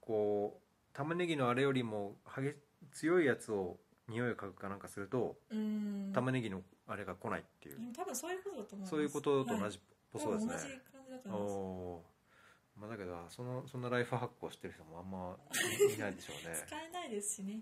[0.00, 2.54] こう玉ねぎのあれよりも激
[2.92, 3.76] 強いやつを
[4.08, 6.12] 匂いを嗅ぐかなんかするとうーん。
[6.12, 8.90] 玉ねぎのあれが来ないっていう、うん多分そういうことだと思います。
[8.90, 9.70] そういうことと同はい。
[9.72, 9.80] じっ
[10.12, 11.54] ぽそうですね、多分同じ感じだとお思います。
[11.54, 12.80] おー。
[12.80, 15.36] まあだけどそのそんなライフハックをしてる人もあんま
[15.90, 16.54] い いないでしょうね。
[16.66, 17.60] 使えないですしね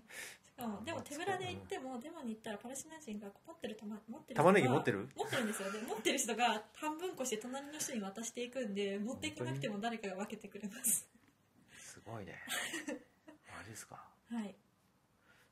[0.57, 5.07] しかもでも手ぶらで行ってもデモに行ったらパレスチナ人が持ってる玉持ってる玉ねぎ持ってる？
[5.15, 5.71] 持ってるんですよ。
[5.71, 11.07] で持ってる人が半分こして隣の人に渡していくんで持っていかなくても誰かが分けてくれます。
[11.77, 12.41] すごいね。
[13.55, 14.03] マジですか。
[14.31, 14.55] はい。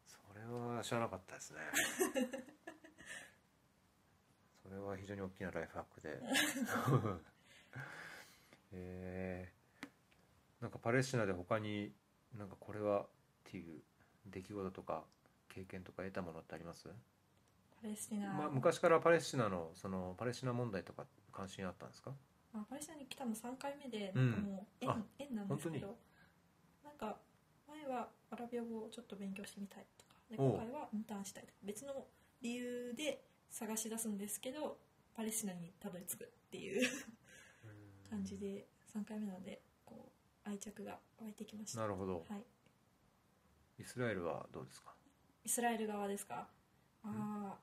[0.07, 1.59] それは知らなかったですね。
[4.63, 6.17] それは非常に大きなライフハックで。
[8.77, 9.87] えー、
[10.61, 11.93] なんかパレスチナで他に
[12.33, 13.07] なんかこれはっ
[13.43, 13.83] ていう
[14.25, 15.03] 出来事とか
[15.49, 16.89] 経験とか得たものってあります、
[17.81, 22.11] パレスチナ、まあ、昔からパレスチナのそのパレスチナ問題とか関心あったんですか？
[22.53, 24.31] まあパレスチナに来たの3回目でうん。
[24.31, 25.97] なんかもう縁,、あ縁なんですけ本ど
[26.83, 27.17] なんか
[27.67, 32.07] 前はアラビア語をちょっと勉強してみたいとかで今回はインターンしたいとか別の
[32.41, 34.77] 理由で探し出すんですけど
[35.15, 36.89] パレスチナにたどり着くっていう
[38.09, 40.11] 感じで3回目なのでこ
[40.45, 41.81] う愛着が湧いてきました。
[41.81, 42.25] なるほど。
[42.29, 42.43] はい、
[43.79, 44.93] イスラエルはどうですか？
[45.43, 46.47] イスラエル側ですか？
[47.03, 47.07] あ
[47.53, 47.57] あ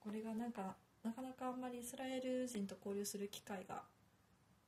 [0.00, 3.82] これがなんかなかなかあんまりイスラエル人と交流する機会が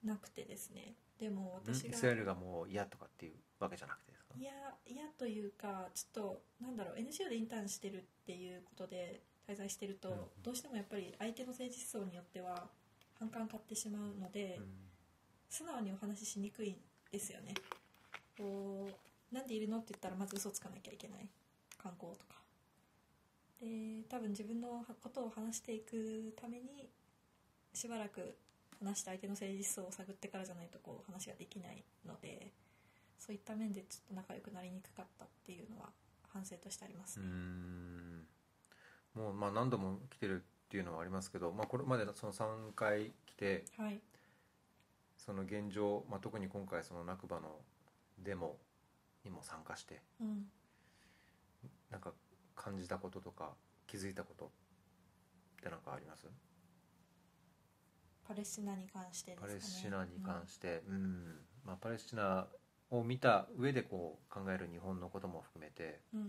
[0.05, 0.95] なくてですね。
[1.19, 1.73] でもん？
[1.73, 4.35] 私がイスラエルがもう嫌とかっていうわけじゃなくてですか？
[4.39, 4.53] いや
[4.87, 10.17] 嫌というかちょっとなんだろう NGO でインターンしてるっていうことで滞在してると、うん。
[10.43, 12.69] どうしてもやっぱり相手の政治思想によっては
[13.19, 14.65] 反感買ってしまうので、うん。
[15.49, 16.77] 素直にお話ししにくいん
[17.13, 17.55] ですよね。
[18.37, 18.95] こう
[19.33, 19.79] なんでいるの？
[19.79, 21.29] って言ったらまず嘘つかなきゃいけない。
[21.79, 22.37] 観光とか。
[23.61, 26.91] で多分自分のことを話していくために
[27.73, 28.37] しばらく
[28.83, 32.53] 話した相手の政治思想を探ってからじゃないとこう話ができないので
[33.19, 35.89] そういった面でちょっと仲良くなりにくかったっていうのは
[36.29, 38.27] 反省としてありますうね、ん。
[39.15, 44.01] もうまあ何度も来てるっていうのはありますけど、まあ、これまでその3回来てはい。
[45.17, 47.57] その現状、まあ、特に今回そのナクバの
[48.19, 48.59] デモ
[49.27, 50.01] にも参加して。
[50.21, 50.47] うん。
[51.91, 52.13] なんか
[52.55, 53.55] 感じたこととか
[53.87, 54.49] 気づいたことっ
[55.63, 56.27] てなんかあります？
[58.27, 59.53] パレスチナに関してですかね。
[59.53, 61.41] パレスチナに関して、うん。
[61.65, 62.47] まあ、パレスチナ
[62.91, 66.01] を見た上でこう考える日本のことも含めて。
[66.15, 66.27] うんうん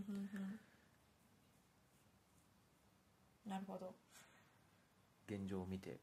[3.46, 3.50] うん。
[3.50, 3.96] なるほど。
[5.28, 6.00] 現状を見て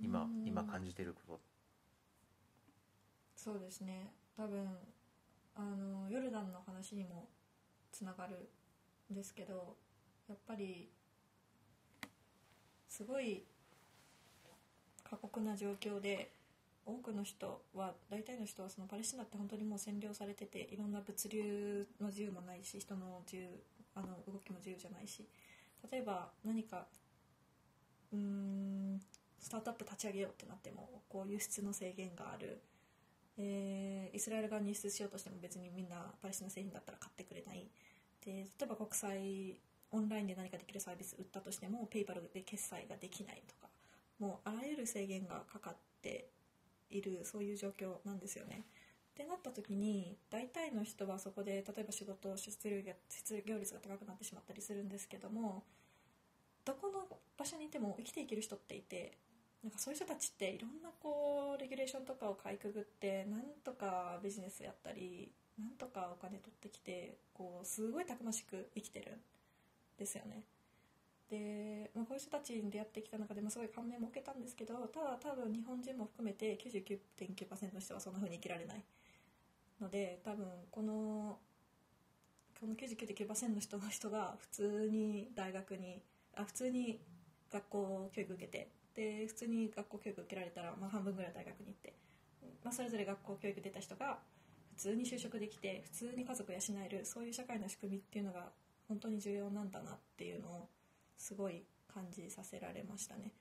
[0.00, 0.46] 今うん。
[0.46, 1.40] 今感じてること。
[3.36, 4.12] そうですね。
[4.36, 4.68] 多分
[5.54, 7.28] あのヨルダンの話にも
[7.92, 8.48] つながる
[9.12, 9.76] んですけど
[10.28, 10.88] やっぱり
[12.88, 13.44] すごい
[15.08, 16.32] 過酷な状況で
[16.86, 23.48] 多くの人は大体の人はそのパレスチナって本当にもう占領されてていろんな物流の自由もないし人の自由
[23.94, 25.24] あの動きも自由じゃないし
[25.90, 26.86] 例えば何か
[28.12, 29.00] うーん
[29.40, 32.60] スタートアップ立ち上げようってなってもこう輸出の制限がある。
[33.42, 37.68] えーイスラエル側に輸出しようとしても別にみんなパレスチナ製品だったら買ってくれない
[38.24, 39.56] で例えば国際
[39.92, 43.68] オンラインで何かできるサービス売ったとしてもペイパルで決済ができないとか
[44.18, 46.28] もうあらゆる制限がかかって
[46.90, 48.64] いるそういう状況なんですよね。
[49.10, 55.64] ってなった時に大体の人はそこで例えば仕事失業が失業率が高くなってしまったりするんですけども
[56.64, 59.18] どこの場所にいても生きていける人っていて
[59.62, 69.14] なんかそういう人たちっていろんなこうレギュレーションとかをかいくぐってなんとかビジネスやったりなんとかお金取ってきてこうすごいたくましく生きてるん
[69.98, 70.44] ですよね。
[71.30, 78.82] で、まあ、こういう人たちに出会ってきた中でもすごい感銘も受けたんですけどただ多分日本人も含めて99.9%の人はそんな風に生きられない
[79.80, 81.38] ので多分この
[82.58, 86.02] この99.9%の人の人が普通に大学に
[86.36, 87.00] あ普通に
[87.50, 91.94] 学校教育受けてで普通に学校教育受けられたら、まあ、半分ぐらい大学に行って、
[92.64, 94.18] まあ、それぞれ学校教育出た人が
[94.76, 98.46] 普通に就職できて普通に家族を養えるそういう社会の仕組みっていうのが
[98.88, 100.68] 本当に重要なんだなっていうのを
[101.16, 101.62] すごい
[101.92, 103.32] 感じさせられましたね。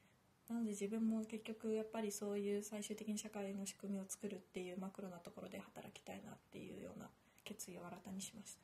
[0.50, 7.08] なので自分も結局やっぱりそういう最終的に社会の仕組みを作るっていうマクロなところで働きたいなっていうような
[7.44, 8.58] 決意を新たにしまし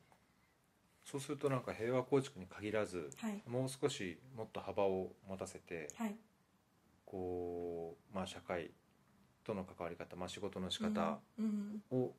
[1.04, 3.42] そうするとなんか平和構築に限らずたはい。
[3.46, 6.16] もう少しもっと幅を持たせてはい
[7.06, 8.70] こう、まあ、社会
[9.44, 11.20] との関わり方、まあ、仕事の仕方
[11.90, 12.12] を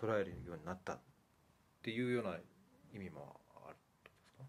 [0.00, 0.98] 捉えるようになったっ
[1.82, 2.36] ていうような
[2.94, 4.44] 意味もあるですか？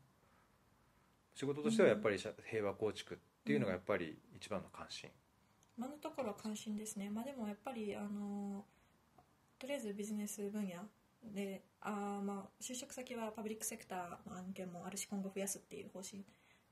[1.36, 5.10] 仕事としてはやっぱり社平和構築っていうのがやっぱり一番の関心、
[5.78, 8.64] 今のところは関心ですね、まあ、でもやっぱりあの
[9.58, 10.76] とりあえずビジネス分野
[11.34, 16.24] であーまあ就職先はパブリックセクターの案件もあるし今後増やすっていう方針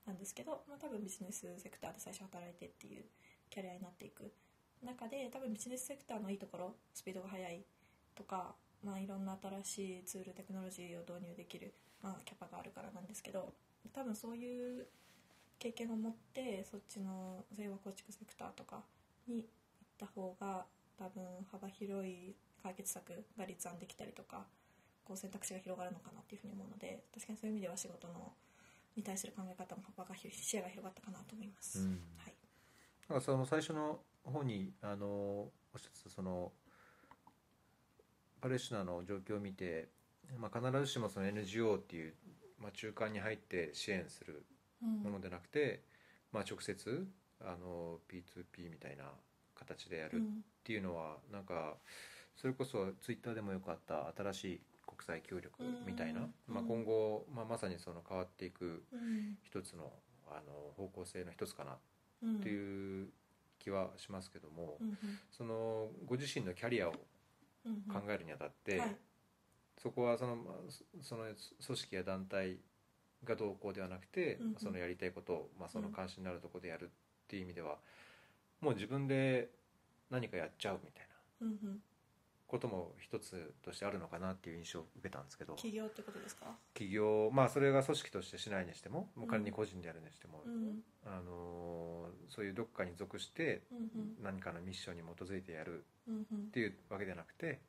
[0.08, 3.04] なんですけど、まあ、多分ビジネスセクターで最初働いてっていう
[3.50, 4.32] キャリアになっていく
[4.82, 7.64] 中で多分ビジネスセクターのいいところスピードが速い
[8.14, 13.52] とか、まあ、いろんな新しいツールテクノロジーを導入できる、まあ、キャパがあるからなんですけど
[13.92, 14.86] 多分そういう
[15.58, 18.82] 経験を持ってそっちの平和構築セクターとか
[19.26, 19.48] に行っ
[19.98, 20.64] た方が
[20.98, 24.46] 多分幅広い解決策が立案できたりとか
[25.04, 28.32] こう選択肢が広がるのかなっていうふうに思うので確かにそういう意味では仕事の
[28.98, 32.00] に対する考え方も幅が視野が広がったかなと思います、うん。
[32.16, 32.34] はい、
[33.08, 36.52] なんかその最初の方にあのおっしゃってたその
[38.40, 39.88] パレスチナの状況を見て、
[40.38, 42.14] まあ、必ずしもその NGO っていう、
[42.60, 44.44] まあ、中間に入って支援する
[44.82, 45.02] うん。
[45.02, 45.82] ものでなくて、
[46.32, 47.08] まあ、直接
[47.40, 49.04] あの P2P みたいな
[49.56, 51.78] 形でやるっうんていうのは、なんか
[52.36, 56.54] それこそツイッターでもよかった新しい国際協力みたいな、うん。
[56.54, 59.36] まあ、今後、まあ、まさにその変わっていくうん。
[59.42, 59.92] 一つの
[60.30, 61.76] あの方向性の一つかな
[62.22, 62.36] うん。
[62.36, 63.08] っていう
[63.58, 64.96] 気はしますけども、うん
[65.30, 66.98] そのご自身のキャリアを考
[68.08, 68.96] えるにあたって、はい。
[69.82, 72.58] そこはそのまあそその組織や団体
[73.24, 76.88] がどうこうではなくて、そのやりたいことを、まあ、その関心のあるところでやるっ
[77.26, 77.78] ていう意味では、
[78.60, 79.50] もう自分で
[80.10, 81.06] 何かやっちゃうみたい
[81.40, 81.46] な
[82.48, 85.54] ことも一つとしてあるのかなっていう印象を受けたんですけど。
[85.54, 86.46] 起業ってことですか？
[86.74, 90.82] 企業まあそれが組織としてしないにしてももううん仮に個人でやるにしても、うん。
[91.06, 93.62] あのーそういうどっかに属して
[94.22, 97.60] 何かのミッションに基づいてやるっていうわけではなくて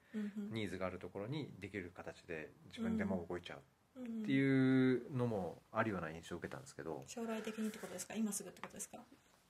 [0.51, 3.55] ニーズがあるところにできる形で自分でも動いちゃ
[3.95, 4.05] ううん。
[4.23, 8.13] っていうのもあるような印象を受けたんですけど、将来的にってことですか？
[8.15, 8.97] 今すぐってことですか？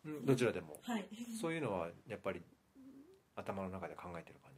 [0.06, 0.80] うんどちらでも。
[0.84, 1.06] はい。
[1.40, 2.42] そういうのはやっぱり
[3.36, 4.49] 頭の中で考えてるか？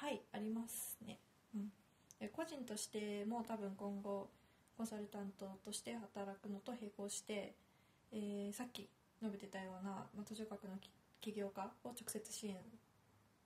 [0.00, 1.18] はいありますね、
[1.54, 1.72] うん、
[2.20, 4.30] で個人としても多分今後
[4.76, 7.54] コンサルタントとして働くのと並行して、
[8.12, 8.88] えーさっき
[9.20, 10.88] 述べてたような、まあ、途上国のき
[11.20, 12.54] 起業家を直接支援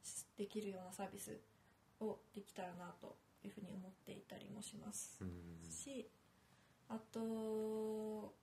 [0.02, 1.40] しできるようなサービス
[2.00, 5.18] をできたらなというふうに思っていたりもします。
[5.22, 5.70] うん。
[5.70, 6.06] し
[6.90, 8.34] あと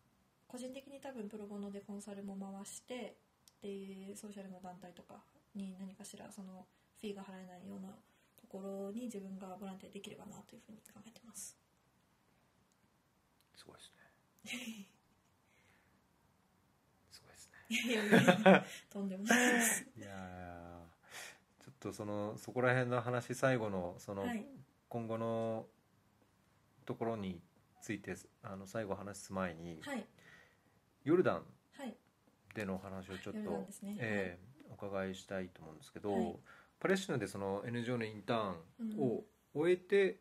[0.48, 3.18] 個人的に多分プロボノでコンサルも回して
[3.62, 5.22] でソーシャルの団体とか
[5.54, 6.66] に何かしらその
[7.02, 7.90] フィーが払えないような
[8.36, 11.58] ところに自分がボランティアできればなというふうに考えてます。
[13.56, 14.88] すごいですね。
[17.12, 17.94] すごいですね。
[17.94, 19.86] いやとんでもないです。
[19.98, 24.46] いやーちょっとそのそこら辺の話最後のその、はい。
[24.90, 25.68] 今後の
[26.86, 27.42] ところに
[27.82, 30.06] ついてあの最後話す前に、はい。
[31.06, 31.96] ヨルダンはい。
[32.56, 33.98] でのお話をちょっと、ダンですね。
[34.00, 36.40] ええお伺いしたいと思うんですけど、はい
[36.80, 39.00] パレスチナでその NGO のインターンうん。
[39.02, 39.24] を
[39.54, 40.20] 終えて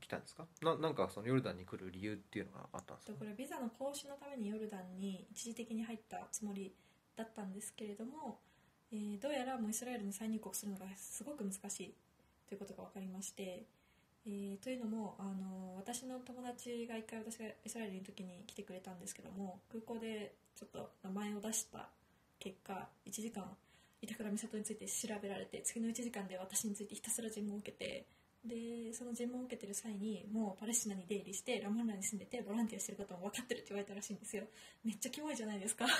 [0.00, 3.12] きたんですか、ななんかそのヨルダンに来る理由っていうのがあったんですか？
[3.12, 6.74] とこれビザの更新のためにヨルダンに一時的に入ったつもり
[7.16, 8.38] だったんですけれども、
[8.92, 11.94] えーどうやらもうイスラエルに再入国するのがすごく難しい
[12.48, 13.66] ということが分かりまして、
[14.26, 21.88] えーというのもあの私の友達が一回私がイスラエルにいる時に来てくれたんですけども空港でちょっと名前を出した
[22.38, 23.44] 結果1時間
[24.02, 28.06] 板倉美里について調べられて次の1時間で私についてひたすら尋問を受けて
[28.46, 34.44] でその尋問を受けてる際にもうパレスチナに出入りしてラマンラに住んでてボランティアしてることも分かってるって言われたらしいんですよ。
[34.84, 35.84] めっちゃキモいじゃないですか。
[35.90, 35.98] だか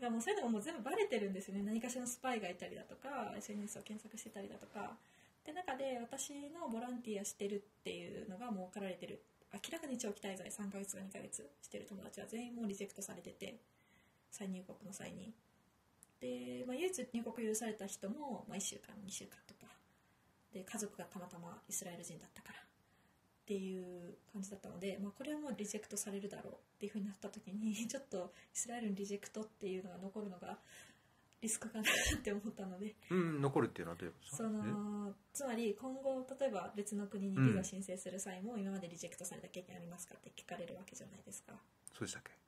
[0.00, 1.62] らもうそういうのがもう全部バレてるんですよね。
[1.62, 4.96] 何かしらのスパイがいたりだとか SNS を検索してたりだとか。
[5.44, 9.20] で中で私のボランティアしてるっていうのがもう分かられてる。
[9.52, 13.60] 明らかに長期滞在3ヶ月か2ヶ月してる友達は全員もうリジェクトされてて
[14.30, 15.34] 再入国の際に。
[16.24, 19.72] で、まあ、唯一入国許された人も、まあ、1週間2週間とか。
[20.52, 22.58] で家族がたまたまイスラエル人だったから。
[22.60, 30.58] っていう感じだったので、まあ、これはもうリジェクトされるだろうっていうふうになった時に ちょっとイスラエルにリジェクトっていうのが残るのが
[31.42, 32.94] リスクかなって思ったので。
[33.10, 41.52] うん残るっていうのはどういうことそのつまり今後例えば別の国にビザ申請する際も、今までリジェクトされた経験ありますかって聞かれるわけじゃないですか、
[41.92, 42.30] そうでしたっけ？
[42.30, 42.43] はい、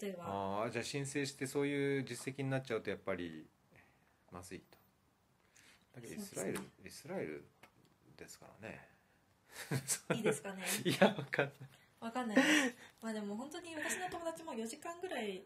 [0.00, 0.24] 例えば。
[0.24, 3.46] ああじゃあ申請してそういう実績になっちゃうとやっぱり
[4.32, 4.78] まずいと。
[5.94, 7.44] だけどイスラエル、そうイスラエル
[8.16, 8.88] ですからね。
[10.14, 10.62] いいですかね。
[10.84, 11.54] いやわかんない。
[12.00, 12.36] わかんない。
[13.00, 15.44] まあでも本当に私の友達も4時間ぐらい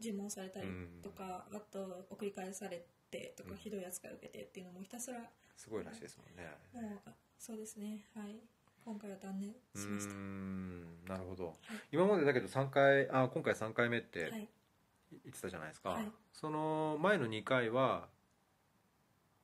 [0.00, 0.68] 尋問されたり
[1.02, 3.56] とか、あと送り返されてとか、うん。
[3.56, 5.30] ひどい扱いを受けてっていうのもひたすら。
[5.56, 6.50] すごいらしいですもんね。
[6.72, 8.04] もうあそうですね。
[8.14, 8.40] はい
[8.84, 10.14] 今回は断念うしました。
[11.12, 11.56] なるほど、はい。
[11.92, 14.48] 今までだけど3回あ今回3回目ってはい。
[15.24, 16.10] 言ってたじゃないですか、はい。
[16.32, 18.08] その前の2回は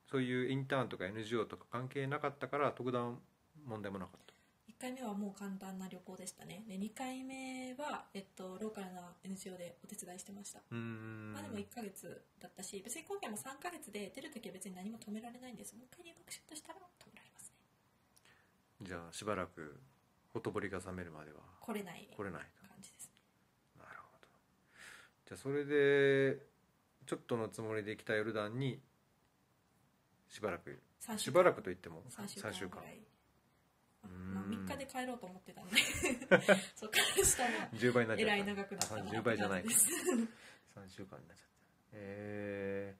[0.09, 3.19] そういうインターンとか NGO とか関係なかったから特段
[3.65, 4.31] 問題もなかった。
[4.69, 6.63] 1回目はもう簡単な旅行でしたね。
[6.67, 15.75] で2回目は、えっと、ローカルな NGO でお手伝いしてました、まあでも1ヶ月だったし別に今回も3ヶ月で出るときは別に何も止められないんです。
[15.75, 17.10] もう一回入学しようとしたら止められますね
[18.81, 19.79] じゃあしばらく
[20.33, 23.11] ほとぼりが冷めるまでは来れない来れない感じです。
[23.77, 24.27] なるほど。
[25.27, 26.39] じゃあそれで
[27.05, 28.79] ちょっとのつもりで来たヨルダンに
[30.29, 32.81] しばらく3しばらくといっても3週3週間。
[34.33, 35.77] まあ、3日で帰ろうと思ってたので。
[36.75, 38.33] そこからしたら10倍になっちゃった。
[38.33, 41.51] えらい長くなったなあ10倍じゃないかって感じです3週間になっちゃった。
[41.93, 42.95] え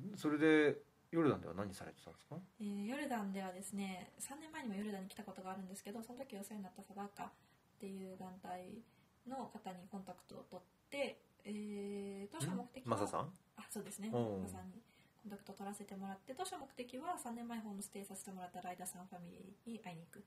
[0.00, 0.78] ー、それで
[1.12, 2.36] ヨルダンでは何されてたんですか？
[2.60, 7.30] えーヨルダンではですね3年前にもヨルダンに来たことがあるんですけどその時お世話になったサダーカっ
[7.78, 8.80] ていう団体
[9.28, 13.30] の方にコンタクトを取って、えー当初目的はマサさん？
[13.56, 14.08] あそうですね。
[14.10, 14.80] マサさんに
[15.22, 20.24] コンタクトを取らせてもらって当初目的は3年前ホームステイさせてもらったライダーさんファミリーに会いに行く。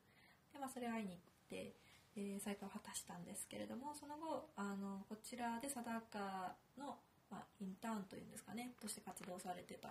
[0.53, 1.19] で、まあ、それを会いに行っ
[1.49, 1.73] て、
[2.15, 6.95] えー再開を果たしたんですけれどもその後あのこちらでサダーカの、
[7.29, 9.89] まあ、インターンというんですかねとして活動されてた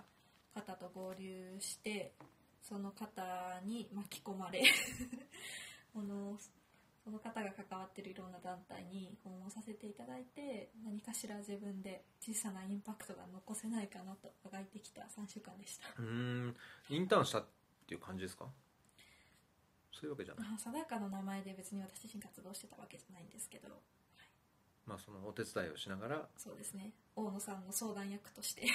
[0.55, 2.15] 方と合流して
[2.63, 4.63] その方に巻き込まれ
[5.93, 6.39] この
[7.05, 15.89] その方が関わってるいろんな団体に訪問させていただいて何かしら自分で小さなインパクトが残せないかなとあがいてきた3週間でした。
[15.99, 16.57] うーん
[16.89, 17.47] インターンしたっ
[17.87, 18.51] ていう感じですか？
[19.93, 20.49] そういうわけじゃない。
[20.55, 23.83] あ定かの名前で別に私自身活動してたわけじゃないんですけど。
[24.87, 26.29] まあそのお手伝いをしながら。
[26.39, 28.67] そうですね大野さんの相談役として。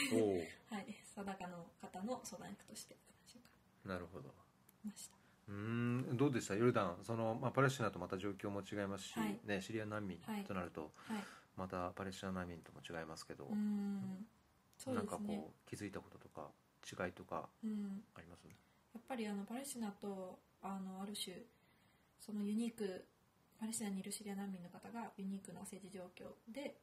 [0.70, 0.96] はい。
[1.16, 2.96] 定かの方の相談役として。
[2.96, 2.98] 3
[3.34, 3.40] 週
[3.86, 4.34] 間なるほど。
[5.48, 5.54] うー
[6.14, 6.56] んどうでした？
[6.56, 9.40] ヨルダンその、まあ、パレスチナとまた状況も違いますし、はい。
[9.46, 11.24] ね、シリア難民はいとなると、はい。
[11.58, 14.26] またパレスチナ難民とも違いますけど、うーん。
[14.78, 16.48] そうなんかこう気づいたこととか
[16.86, 18.04] 違いとかうん。
[18.16, 18.40] あります？
[18.94, 21.36] やっぱりあのパレスチナとあのある種
[22.20, 23.06] そのユニーク
[23.60, 26.76] パレスチナにいるシリア難民の方がユニークな政治状況で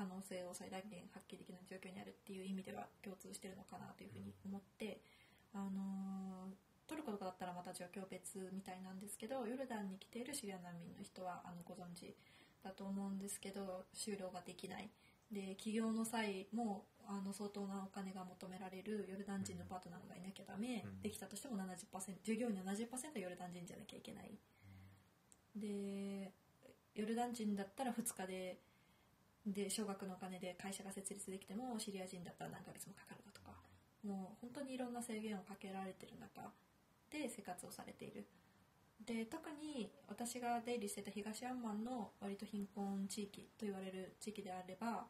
[0.00, 5.04] 可能性を最大限発揮できない状況にあるっていう意味では共通してるのかなというふうに思って、
[5.52, 6.48] あの
[6.88, 12.16] トルコとかだったらまた状況別みたいなんですけどヨルダンに来ているシリア難民の人はあのご存知
[12.64, 14.88] だと思うんですけど就労ができない。
[15.30, 21.02] で起業の際もあの相当なお金が求められるヨルダン人のパートナーがいなきゃダメ、うん。
[21.02, 24.32] できたとしても70%従業員の70%はヨルダン人じゃなきゃいけない、
[25.54, 26.32] で
[26.94, 28.58] ヨルダン人だったら2日で
[29.46, 33.56] で少額のお金で会社が設立できてもシリア人だったら何ヶ月もかかるだとか。
[34.04, 36.50] もう本当にいろんな制限をかけられてる中
[37.10, 38.26] で生活をされている。
[39.04, 45.06] で特に私が出入りしてた東アンマンの割と貧困地域と言われる地域であれば、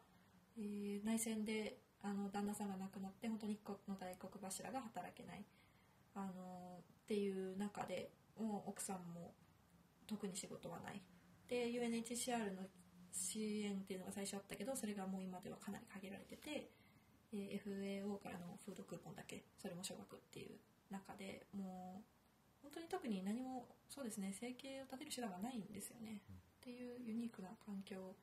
[0.57, 5.43] えー内戦であの旦那さんが亡くなって本当に一国の大黒柱が働けない。
[6.15, 9.33] あのっていう中でもう奥さんも
[10.07, 11.01] 特に仕事はない。
[11.47, 12.63] で UNHCR の
[13.11, 16.69] 支援っていうのが最初あったけどそれがもう今ではかなり限られてて、
[17.33, 20.59] え FAO からのフードクーポンだけそれも少額っていう
[20.91, 22.03] 中でも
[22.63, 26.21] う本当に特に何もそうですね生計を立てる手段がないんですよね、
[26.61, 28.15] っていうユニークな環境を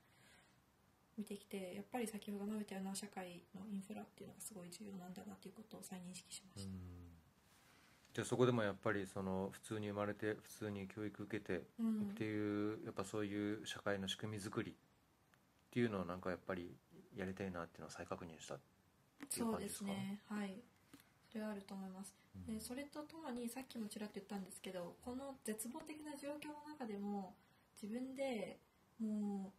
[1.17, 6.79] 見てきてやっぱり先ほど述べたような社会のインフラっていうのがすごい重要なんだなということを再認識しました、
[8.19, 12.01] じゃあそこでもやっぱりその普通に生まれて普通に教育受けてうん。
[12.11, 14.75] っていうやっぱそういう社会の仕組み作りっ
[15.71, 16.75] ていうのをなんかやっぱり
[17.15, 18.59] やりたいなっていうのを再確認したっ
[19.31, 19.85] ていうそうで感じですか？
[19.85, 20.61] すねはい。
[21.31, 22.13] それはあると思います。
[22.49, 27.37] でそれとともにさっきもちらっと言ったんですけどこの絶望的な状況の中でも
[27.81, 28.59] 自分で
[28.99, 29.53] も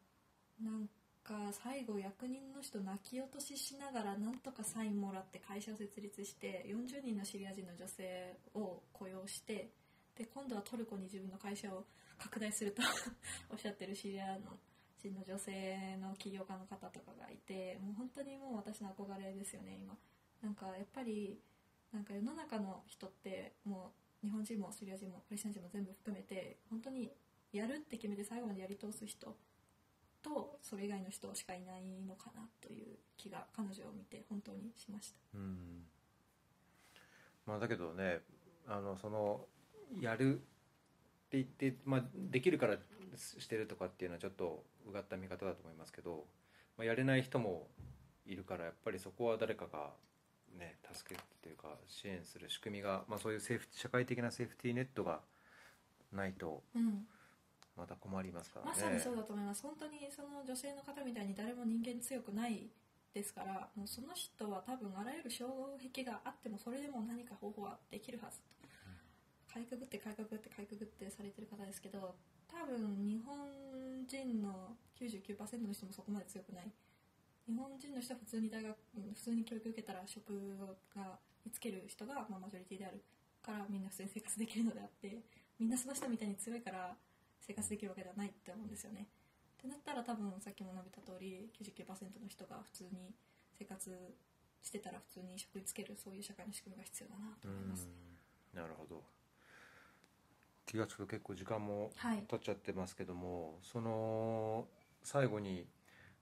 [0.62, 0.90] うなん
[1.24, 9.70] か最後役人の人泣き落とししながらなんとかサインもらって会社を設立して40人のシリア人の女性を雇用して
[10.18, 11.86] で今度はトルコに自分の会社を
[12.18, 12.82] 拡大すると
[13.50, 14.58] おっしゃってるシリアの
[15.02, 19.98] 人の女性の起業家の方とかがいてもう本当にもう私の憧れですよね今。
[20.42, 21.40] なんかやっぱり
[21.92, 23.94] なんか世の中の人っても
[24.24, 27.12] う日本人もシリア人もパレスチナ人も全部含めて本当に
[27.52, 29.36] やるって決めて最後までやり通す人
[30.22, 35.20] とそれ以外の人しかいないのかなという気が彼女を見て本当にしました。
[35.36, 35.84] うん。
[37.46, 38.20] まあだけどね
[38.68, 39.46] あのその
[40.00, 40.42] やるっ
[41.30, 42.78] て言って、まあ、できるから
[43.16, 46.26] してるとかっていうのはちょっとうがった見方だと思いますけど、
[46.78, 47.68] まあ、やれない人も
[48.26, 49.92] いるからやっぱりそこは誰かが
[50.58, 55.20] ね助けっていうか支援する仕組みが、まあ、そういうセーフ社会的なセーフティーネットが
[56.12, 57.06] ないとうん
[57.80, 58.72] また困りますからね。
[58.72, 59.64] まさにそうだと思います。
[59.64, 62.70] 本当にその女性の方みたいに誰も人間強くない
[63.14, 65.52] ですからもうその人は多分あらゆる障
[65.82, 68.50] 壁があってもそれでも何か方法はできるはずと。
[69.54, 72.14] かいくぐってかいくぐってかいくぐってされてる方ですけど
[72.48, 76.72] 多分日本人の99%の人もそこまで強くない。
[77.48, 80.30] 日本人の人は普通に大学うん普通に教育受けたら職
[80.96, 83.02] が見つける人が、まあ、マジョリティである
[83.42, 85.18] からみんな普通に生活できるのであって
[85.58, 86.96] みんなその人みたいに強いから
[87.40, 89.08] 生活できるわけではないって思うんですよね。
[89.60, 93.14] ってなったら多分さっきも述べた通り99%の人が普通に
[93.58, 94.16] 生活
[94.62, 98.58] してたら普通に職につけるそういう社会の仕組みが必要だなとう思います、ん。
[98.58, 99.04] なるほど。
[100.66, 102.24] 気がつくと結構時間もはい。
[102.28, 104.68] 経っちゃってますけども、その
[105.04, 105.66] 最後に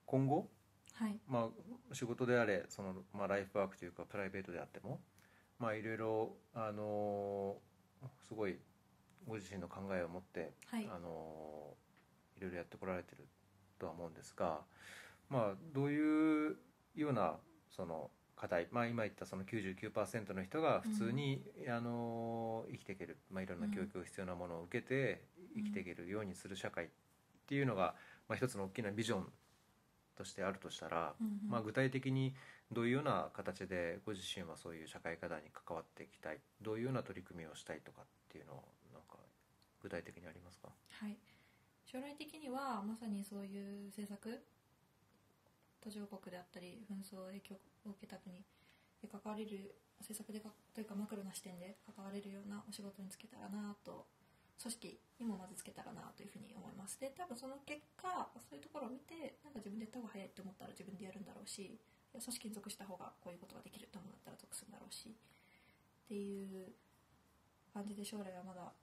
[0.06, 0.50] 今後、
[0.94, 1.20] はい。
[1.28, 1.50] ま
[1.92, 5.00] あ、仕事であれその、まあ、ライフワークというかプライベートであっても
[5.60, 7.58] まあいろいろあの
[8.28, 8.58] すごい
[9.28, 10.90] ご自身の考えを持って、はい。
[10.92, 11.76] あの
[12.38, 13.26] いろいろやってこられてる
[13.80, 14.62] とは思うんですが、
[15.30, 16.56] まあ、どういう
[16.96, 17.36] ような
[17.76, 25.24] その課題、まあ、今言ったその99%の人が普通に、あの生きていける、まあ、いろんな教育が必要なものを受けて
[25.56, 25.64] うん。
[25.64, 26.88] 生きていけるようにする社会っ
[27.48, 27.96] ていうのが、
[28.30, 29.26] まあ、一つの大きなビジョン
[30.16, 31.50] としてあるとしたら、うんうん。
[31.50, 32.36] まあ、具体的に
[32.72, 38.64] どういうような形でご自身はそういう社会課題に関わっていきたいどういうような取り組みをしたいとかっていうのを
[39.88, 40.68] 具体的にありますか？
[41.00, 41.16] はい、
[41.88, 44.44] 将来的にはまさにそういう政策
[45.80, 47.56] 途上国であったり紛争影響
[47.88, 48.44] を受けた国
[49.00, 54.06] で関われる政策でかというかマクロな視点で関われるようなお仕事に就けたらなと
[54.60, 57.00] 組織にもまずつけたらなというふうに思います。
[57.00, 61.80] で多分その結果そういうところを見てなんか自分でやった方が早いって思ったら自分でやるんだろうし
[62.12, 66.74] 組織に属した方がこういうことができると思ったら属するんだろうしっていう
[67.72, 68.74] 感じで将来はまだ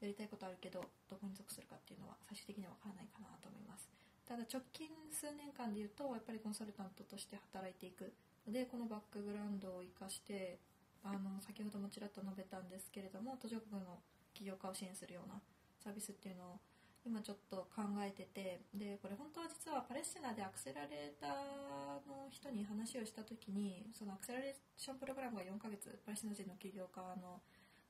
[0.00, 3.88] やりたいことあるけどどこに属するかっていうのは最終的には分からないかなと思います。
[4.26, 8.12] ただ直近数年間で言うとやっぱりコンサルタントとして働いていく。
[8.46, 10.58] のでこのバックグラウンドを生かして
[11.02, 14.00] あの先ほどもちらっと述べたんですけれども途上国の
[14.32, 15.40] 起業家を支援するような
[15.82, 16.60] サービスっていうのを
[17.04, 27.44] 今ちょっと考えててでこれ本当は実はパレスチナでアクセラレーターの人に話をした時にそのアクセラレーションプログラムが4ヶ月パレスチナ人の起業家の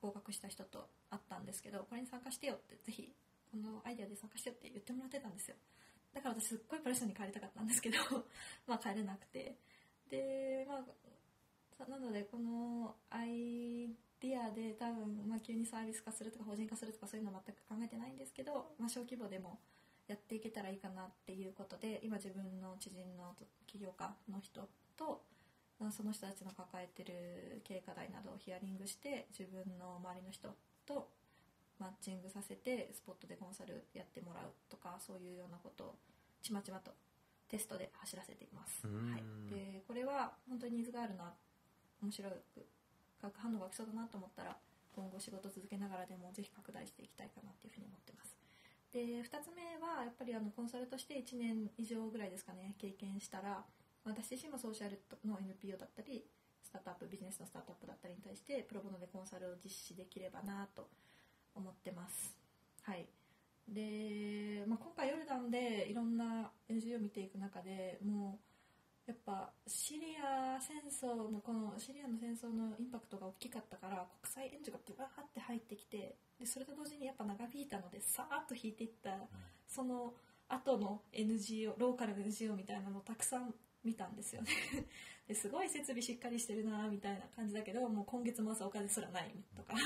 [0.05, 3.13] 合格した人と会ったんですけどこれに参加してよってぜひ
[3.51, 5.57] このアイデアで参加してよって言ってもらってたんですよ。
[6.13, 7.97] だから私すっごいパレスチナに帰りたかったんですけど
[8.67, 9.57] まあ帰れなくて。
[10.11, 13.91] でまあなのでこのアイ
[14.21, 19.59] デアで多分、まあ、急にサービス化するとか法人化するとかそういうのは全く考えてないんですけど、まあ、小規模でも
[20.07, 23.35] やっていけたらいいかなっていうことで今自分の知人の
[23.67, 25.23] 起業家の人と
[25.91, 30.49] その人たちの抱えてる経営課題などをヒアリングして自分の周りの人
[30.87, 31.09] と
[31.79, 35.95] マッチングさせてスポットでコンサルやってもらうとかそういうようなことを
[36.43, 36.93] ちまちまと
[37.49, 41.35] テストで走らせています、はい、でこれは本当にニーズがあるな
[42.03, 42.67] 面白く
[43.21, 44.57] 化学反応が来そうだなと思ったら
[44.95, 48.37] 今後仕事続けながらでもぜひ拡大していきたいかなっていうふうに思ってます。
[48.93, 53.65] で2つ目はやっぱりあのコンサルとして1年以上ぐらいですかね経験したら
[54.05, 56.25] 私自身もソーシャルの NPO だったり
[56.63, 60.89] スタートアップビジネスのスタートアップだったりに対してプロボノでコンサルを実施できればなと
[61.55, 62.37] 思ってます。
[62.83, 63.07] はい。
[63.69, 68.39] で、まあ、今回ヨルダンでいろんな NGO を見ていく中でも
[69.07, 79.11] うやっぱシリア戦争のこのシリアの戦争のインパクトが大きかったから国際援助がブワーって入ってきてでそれと同時にやっぱ長引いたのでさーっと引いていった
[79.69, 80.15] その
[80.49, 84.51] 後の NGO ローカルの NGO みたいなのをたくさん見たんですよね。
[85.29, 89.75] ですごい設備しっかりしてるなみたいな感じだけどもう今月も朝お金すらないとか。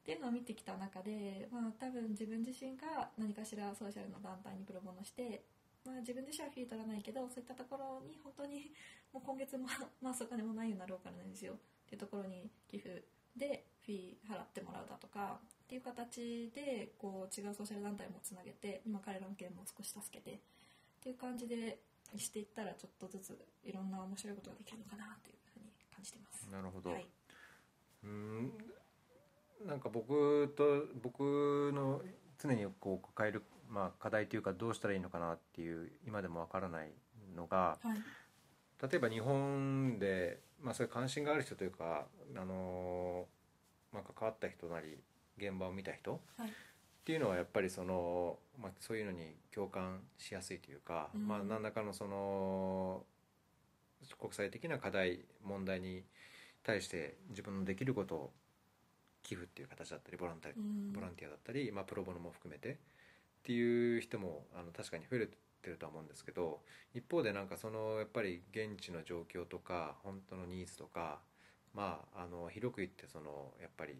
[0.00, 5.44] っていうのを見てきた中で、まあ、多分自分自身が何かしらソーシャルの団体にプロボノして、
[5.84, 8.72] まあ、自分自身はフィー取らないけどそういったところに本当に
[9.12, 9.68] もう今月も
[10.00, 11.56] まあお金もないようになローカルの NGO っ
[11.86, 13.04] ていうところに寄付
[13.36, 20.38] でフィー払ってもらうだとかっていう形でこう違うソーシャル団体もつなげて今彼らの件も少し助けてっ
[21.02, 21.78] ていう感じで
[22.18, 26.48] していったらちょっとずついろんな面白いことができるのかなというふうに感じてます。
[26.50, 27.06] なるほど、はい、
[28.04, 28.52] うーん。
[29.66, 32.02] なんか僕と僕の
[32.38, 36.92] 常にこう抱える、まあ、課題というかどうしたらいいのかなっていう今でもわからない
[37.36, 37.98] のがはい。
[38.90, 43.26] 例えば日本で、まあ、そういう関心がある人というか、あの
[43.92, 44.96] まあ、関わった人なり
[45.36, 46.52] 現場を見た人はい
[47.00, 51.26] っていうのはやっぱりその、まあ、そういうのに共感しやすいというか、うん。
[51.26, 53.02] まあ、何らかのその
[54.18, 56.04] 国際的な課題問題に
[56.62, 58.32] 対して自分のできることを
[59.22, 60.90] 寄付っていう形だったりボランティうん。
[60.92, 62.76] アボランティアだったり、まあ、プロボノも含めてっ
[63.44, 65.28] ていう人もあの確かに増え
[65.62, 66.60] てるとは思うんですけど
[66.94, 71.20] 一方でなんかそのやっぱり現地の状況とか本当のニーズとか
[71.74, 73.96] まああの広く言ってそのやっぱり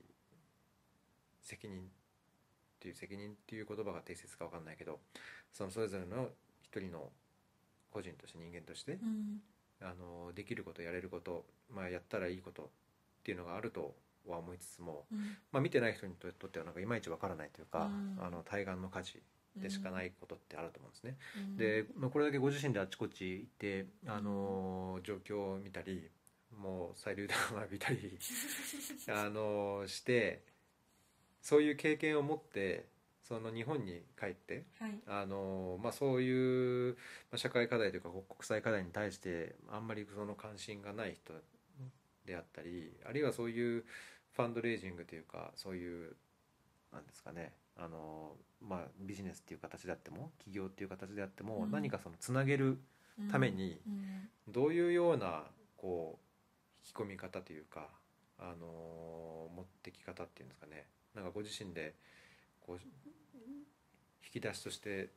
[1.42, 1.88] 責任
[2.80, 5.00] っていう責任っていう言葉が適切か分かんないけど
[5.52, 6.28] そのそれぞれの
[6.62, 7.10] 一人の
[7.90, 9.40] 個人として人間としてうん。
[9.82, 12.66] あのできることやれること、まあ、やったらいいことっ
[13.24, 13.94] ていうのがあると
[14.28, 15.36] は思いつつも、うん。
[15.52, 18.22] まあ、見てない人にとってはなんかいまいちわからないというか、うん。
[18.22, 19.22] あの対岸の火事
[19.56, 21.16] でしかないことってあると思うんですね。
[21.36, 21.56] うん。
[21.56, 26.10] で、まあ、これだけご自身であちこち行って、あの状況を見たり
[26.58, 28.18] もう催涙弾を浴びたり
[29.08, 30.42] あのして
[31.42, 32.86] そういう経験を持って
[33.22, 34.98] その日本に帰ってはい。
[35.06, 36.94] あの、まあ、そういう
[37.30, 41.32] まあ社会課題というか国際課題に対してあんまりその関心がない人
[42.26, 43.84] であったりあるいはそういう
[44.32, 46.16] ファンドレイジングというかそういう
[46.92, 51.70] なんですかねあの、まあ、ビジネスっていう形であっても企業っていう形であっても、うん。
[51.70, 52.78] 何かそのつなげる
[53.30, 54.28] ためにうん。
[54.48, 55.44] どういうような
[55.76, 56.30] こう
[56.84, 57.88] 引き込み方というか
[58.38, 61.94] あの持ってき方っていうんですかねなんかご自身で
[62.60, 62.80] こう
[64.24, 65.10] 引き出しとして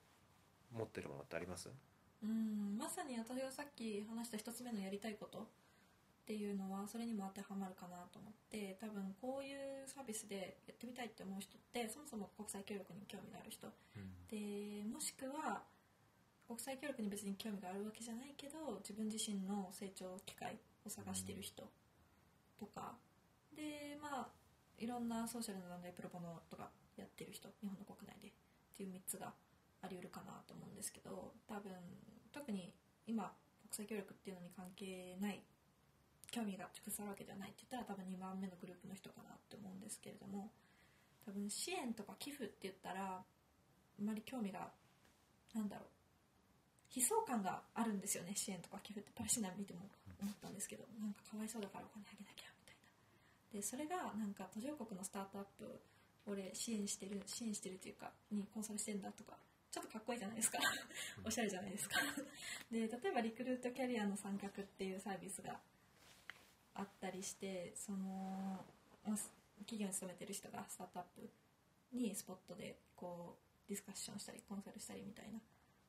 [0.72, 1.70] 持ってるものってあります？
[2.24, 5.46] うんまさに私がさっき話した一つ目のやりたいことっ
[6.26, 13.68] ていうのはそれにも当てはまるかなと思って多分こういうサービスでやってみたいって思う人ってそもそも国際協力に興味がある人。
[14.32, 15.64] でもしくは
[16.48, 21.70] 国際協力に別に興味があるわけじゃないけど自分自身の成長機会を探してる人
[22.60, 22.96] とか。
[23.56, 24.28] でまあ
[24.80, 28.32] いろんなソーシャルな団体プロボノとかやってる人日本の国内でっ
[28.76, 29.34] ていう3つが
[29.82, 31.72] あり得るかなと思うんですけど多分
[32.32, 32.74] 特に
[33.06, 33.32] 今
[33.70, 35.44] 国際協力っていうのに関係ない
[36.32, 40.50] 興味が直接あるわけじゃないって言ったら多分2番目のグループの人かなって思うんですけれども
[41.26, 44.74] 多分支援とか寄付って言ったらあんまり興味が
[45.54, 45.94] なんだろう
[46.94, 49.12] 悲壮感があるんですよね支援とか寄付って。
[49.16, 49.90] パレスチナ見ても
[50.22, 52.53] 思ったんですけどなんかかわいそうだからお金あげなきゃ
[53.54, 55.80] でそれがなんか途上国のスタートアップ
[56.26, 59.38] 俺支援してる支援してるというかにコンサルしてんだとか
[59.72, 60.60] ちょっとかっこいいじゃないですか。
[61.26, 61.96] おしゃれじゃないですか。
[62.72, 65.58] で例えばリクルートキャリアの参画っていうサービスが
[66.76, 67.98] あったりしてその
[69.06, 69.18] まあ
[69.66, 71.30] 企業に勤めてる人がスタートアップ
[71.92, 75.40] にスポットでこうディスカッションしたりコンサルしたりみたいな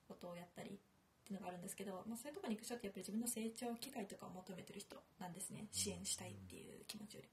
[0.08, 5.68] ことをやったりっていうのがあるんですけど、まあ、そういうところに行く人ってやっぱり自分の成長機会とかを求めてる人なんですね。
[5.72, 7.28] 支援したいっていう気持ちより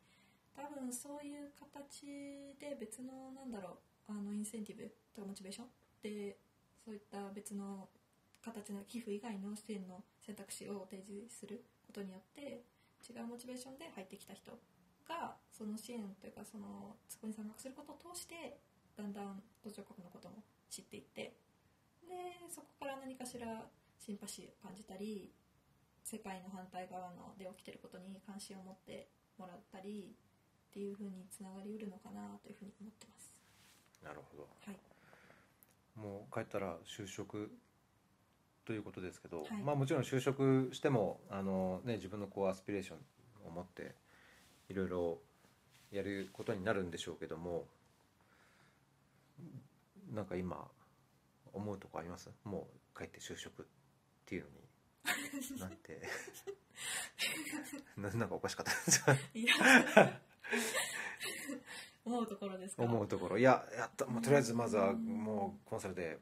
[0.56, 2.06] 多分そういう形
[2.60, 3.80] で別のなんだろ
[4.10, 5.68] うあのインセンティブとかモチベーション
[6.02, 6.38] で
[6.84, 7.88] そういった別の
[8.44, 12.64] 形の寄付以外の支援の選択肢を提示することによって
[13.08, 14.52] 違うモチベーションで入ってきた人
[15.08, 18.58] がその支援というかそのそこに参画することを通して
[18.98, 21.38] だんだん途上国のことも知っていって
[22.02, 23.66] でそこから何かしら
[23.98, 25.32] シンパシーを感じたり
[26.04, 30.16] 世界の反対側ので起きてることに関心を持ってもらったり
[30.72, 33.34] っていうふうにつながりうるのかなというふうに思ってます。
[34.04, 34.48] なるほど。
[34.66, 34.80] はい、
[36.00, 37.52] もう帰ったら就職
[38.64, 39.52] ということですけど、はい。
[39.64, 42.98] まあもちろん就職してもあの、ね、自分のこうアスピレーション
[43.48, 43.96] を持って
[44.70, 45.20] いろいろ
[45.92, 47.66] やることになるんでしょうけども
[50.14, 50.66] なんか今
[51.54, 52.30] 思うとこあります？
[52.46, 53.66] もう帰って就職っ
[54.26, 55.60] ていうのに。
[55.60, 56.02] なんて。
[57.98, 59.04] ななんかおかしかったです。
[59.04, 60.22] かいや
[62.06, 62.84] 思うところですか？
[62.84, 63.38] 思うところ。
[63.38, 66.20] いややった、まあ、とりあえずまずはもうコンサルで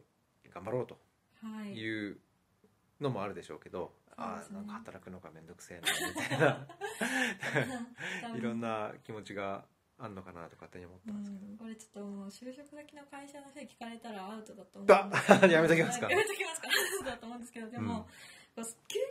[0.53, 0.99] 頑張ろうと
[1.43, 1.73] はい。
[1.77, 2.19] いう
[2.99, 4.57] のもあるでしょうけど、あそうですね。
[4.59, 6.67] あなんか働くのが面倒くせえなみたいな。
[8.37, 9.63] いろんな気持ちが
[9.97, 16.09] あるのかなと勝手に思っうたんですけど、ん、これちょっともう就職先の会社の人に聞かれたらアウトだと思うあ やめときますか？
[16.11, 16.67] やめときますか？
[16.67, 17.69] アウトだと思うんですけど。
[17.69, 18.05] でも、
[18.57, 18.63] うん。
[18.63, 18.65] 究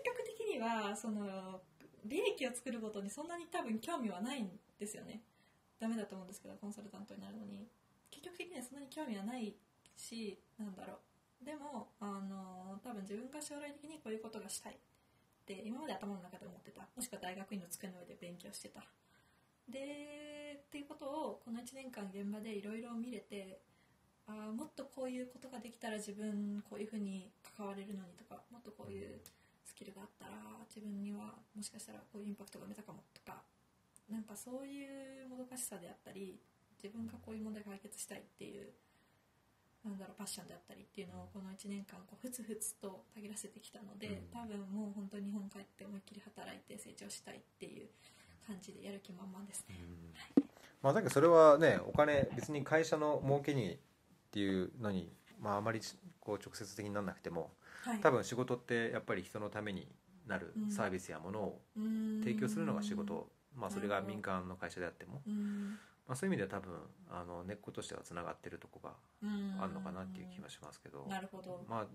[0.04, 1.62] 極的にはその
[2.04, 5.22] 利益を作ることにそんなに多分興味はないんですよね。
[5.78, 7.68] ダメだと思うんですけどコンサルタントになるのに。
[8.10, 9.54] 究極的にはそんなに興味はない
[9.96, 10.98] しなんだろ
[11.42, 11.44] う。
[11.44, 14.74] でもあの多分自分が将来的にこういうことがしたい。
[14.74, 14.76] っ
[15.46, 16.86] て今まで頭の中で思ってた。
[16.94, 18.84] もしくは大学院の机の上で勉強してた。
[19.68, 23.60] でっていうことをこの1年間現場でいろいろ見れて
[24.26, 29.20] あもっとこういうことができたら自分こういうふうに関われるのにとかもっとこういう
[29.64, 30.32] スキルがあったら
[30.68, 33.40] 自分にはもしかしたらこういうインパクトが生めたかもとか
[34.10, 34.84] なんかそうい
[35.24, 36.40] うもどかしさであったり
[36.82, 38.70] 自分がこういう問題解決したいっていう
[39.84, 44.14] あなんだろうパッションであったりっていうのをこの1年間こうふつふつとたぎらせてきたので、うん。
[44.32, 47.88] 多分もう本当に日本帰って思いっきり働いて成長したいっていう
[48.46, 49.76] 感じでやる気満々ですね。
[50.82, 53.78] まあだけどそれはねお金別に会社の儲けにっ
[54.30, 55.80] ていうのにまああまり
[56.20, 57.50] こう直接的にならなくても
[57.82, 59.86] はい、多分仕事ってやっぱり人のために
[60.26, 60.70] なるうん。
[60.70, 61.60] サービスやものを
[62.22, 65.78] 提供するのが仕事まあそれが民間の会社であっても、うん。
[66.06, 66.72] まあ、そういう意味では多分
[67.10, 69.58] あの根っことしてはつながってるとこがうん。
[69.60, 71.86] あるのかなっていう気はしますけど、なるほど、まあ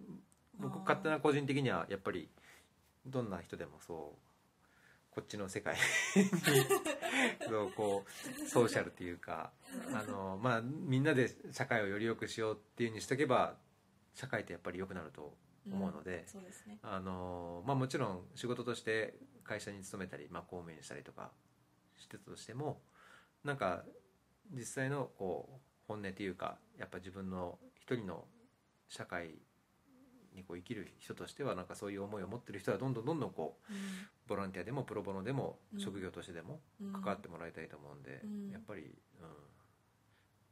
[0.60, 2.30] 僕勝手な個人的にはやっぱり
[3.06, 4.34] どんな人でもそう
[5.14, 5.82] こっちの世界に
[7.48, 9.52] そうこうソーシャルっていうか
[9.94, 13.56] あの、まあ、みんなで社会をより良くしようっていうふうにしとけば
[14.14, 15.36] 社会ってやっぱり良くなると
[15.72, 16.78] 思うので、そうですね。
[16.82, 21.32] あのまあ、もちろん仕事として会社に勤めたり、まあ、公務員したりとか
[22.04, 22.82] してたとしても
[23.44, 23.84] なんか
[24.52, 28.26] 実際のこう本音というかやっぱ自分の一人の
[28.88, 29.36] 社会
[30.36, 33.74] にこう生きる人としてはなんかそういう思いを持ってる人はどんどんどんどんこう
[34.28, 35.80] ボランティアでもプロボノでもうん。
[35.80, 36.94] 職業としてでもうん。
[36.94, 38.50] 関わってもらいたいと思うんで、うん。
[38.52, 38.82] やっぱり、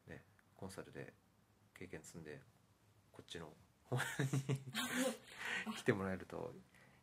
[0.08, 0.14] うん。
[0.14, 0.24] ね、
[0.56, 1.14] コンサルで
[1.78, 2.42] 経験積んで
[3.12, 3.48] こっちの
[3.84, 4.04] 方に
[5.78, 6.54] 来てもらえると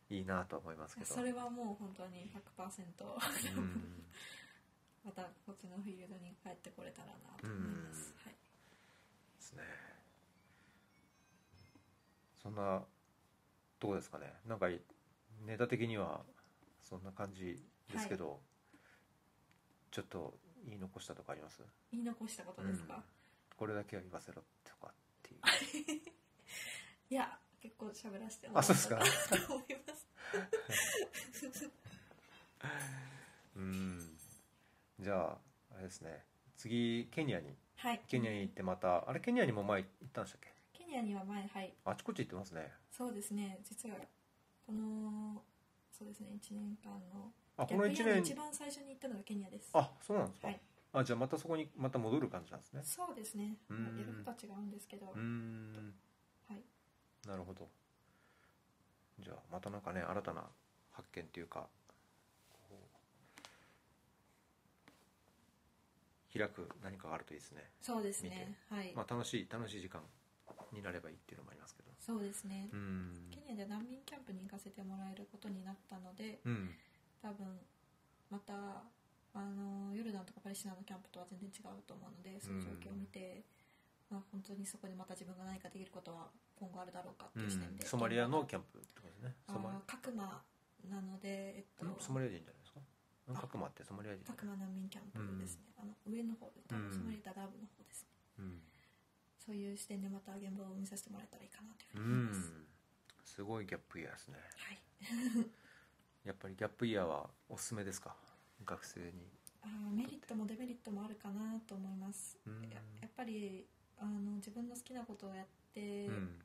[0.09, 1.05] いいなとは思いますけど。
[1.07, 4.03] それはもう本当に100%うん
[5.09, 9.63] またこっちのフィールドに帰ってこれたらなと思います、はい、ですね
[12.37, 12.85] そんな
[13.79, 14.33] とこですかね。
[14.47, 14.67] なんか
[15.45, 16.21] ネタ的には
[16.81, 18.39] そんな感じですけど、
[19.91, 20.33] ちょっと
[20.65, 21.61] 言い残したとかあります？
[21.91, 23.03] 言い残したことですか、うん。
[23.57, 25.41] これだけは言わせろとかっていう。
[27.11, 28.75] いや結構喋らせてもらあった
[29.37, 30.07] と思います。
[33.55, 34.08] うん
[34.99, 35.37] じゃあ
[35.75, 36.25] あれですね。
[36.57, 37.55] 次ケニアに。
[37.77, 38.01] はい。
[38.07, 40.53] ケニアに行ってまたあれケニアにも前行ったんでしたっけ？
[40.73, 41.73] ケニアには前はい。
[41.85, 42.71] あちこち行ってますね。
[42.91, 43.59] そうですね。
[43.63, 43.95] 実は
[44.65, 45.41] この
[45.91, 49.69] そうですね1年間のあこの1逆に年一番最初に行ったのがケニアです。
[49.73, 50.59] あそうなんですか、はい。
[50.91, 52.81] あじゃあまたそこにまた戻る感じなんですね。
[52.83, 53.55] そうですね。
[53.69, 53.97] うーん。
[53.97, 55.93] やることは違うんですけど、うーん。
[56.49, 56.63] はい。
[57.25, 57.69] なるほど。
[59.19, 60.43] じゃあまたなんかね新たな
[60.91, 61.67] 発見っていうか
[62.51, 62.75] こう
[66.31, 68.55] 開く何かがあるといいですね、そうですね。
[68.69, 70.01] はい、まあ、楽しい楽しい時間
[70.71, 71.89] になればいいっていうのもありますけど。
[71.99, 73.27] そうですね、うん。
[73.31, 76.75] ケニアで難民キャンプに行かせてもらえることになったのでうん。
[77.21, 77.59] 多分
[78.29, 78.53] また
[79.33, 83.43] あのヨルダンとかパレスチナのキャンプとは全然違うと思うのでその状況を見て、
[84.09, 89.35] まあ、本当にそこでまた自分が何かできることは今後あるだろうかっていう視点で、ソマリアのキャンプってことですね。
[89.47, 90.41] ソマあーカクマ
[90.89, 92.58] なので、えっと、んソマリア人じゃない？
[93.35, 94.23] カクマってソマリア人。
[94.25, 96.89] 角マ難民キャンプですね、あの上の方で多うん。
[96.89, 98.09] 分ソマリアダダーブの方ですね、
[98.39, 98.61] うん、
[99.37, 102.67] そういう視点でまた現場を見させてもらえたらいいかなといううふうに思います、ん、
[103.25, 104.37] すごいギャップイヤーですね。
[104.57, 104.81] はい。
[106.25, 108.15] やっぱりギャップイヤーはおすすめですか？
[108.65, 109.27] 学生に。
[109.61, 112.37] あーメリットもデメリットもあるかなと思います。
[112.45, 112.63] うん。
[112.69, 113.65] ややっぱり
[113.97, 116.39] あの自分の好きなことをやってうん。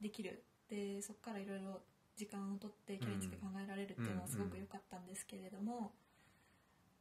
[0.00, 1.82] できる、でそこからいろいろ
[2.16, 5.92] 時間を取って距離つけ考えられるっていうのはすごく良かったんですけれども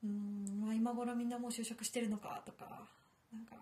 [0.03, 2.85] うんまあ、今頃みんなもう就職してるのかとか
[3.31, 3.55] なんか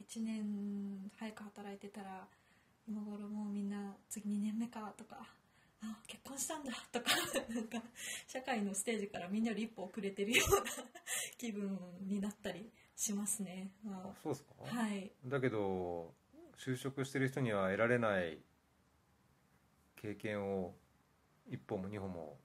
[0.00, 2.26] 1年早く働いてたら
[2.88, 5.18] 今頃もうみんな次2年目かとか
[5.82, 7.10] あ結婚したんだとか
[7.52, 7.82] なんか
[8.28, 10.62] 社会のステージからみんなより一歩遅れてるような
[11.38, 15.10] 気分になったりしますね、まあそうですか、あ、はい。
[15.24, 16.14] だけど
[16.56, 18.38] 就職してる人には得られない
[19.96, 20.74] 経験を
[21.50, 22.38] 一歩も二歩も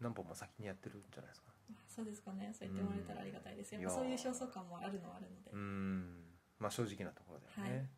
[0.00, 1.50] 何歩も先にやってるんじゃないですか。
[1.86, 2.50] そうですかね。
[2.52, 3.74] そう言ってもらえたらありがたいです。
[3.74, 6.24] やっぱうんそういう焦燥感もあるのはあるので、うん。
[6.58, 7.88] まあ正直なところだよね、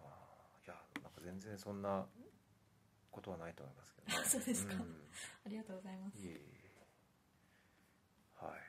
[0.00, 0.08] はい。
[0.64, 2.06] いやなんか全然そんな
[3.10, 4.74] ことはないと思いますけど、あ そうですか。
[4.74, 4.80] ん。
[4.80, 6.18] ありがとうございます。
[6.18, 6.68] いえいえ。
[8.34, 8.60] はい。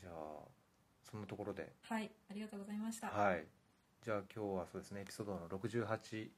[0.00, 0.14] じゃあ
[1.02, 1.72] そんなところで。
[1.82, 2.10] はい。
[2.30, 3.08] ありがとうございました。
[3.08, 3.46] はい。
[4.02, 5.00] じゃあ今日はそうですね。
[5.00, 6.30] エピソードの68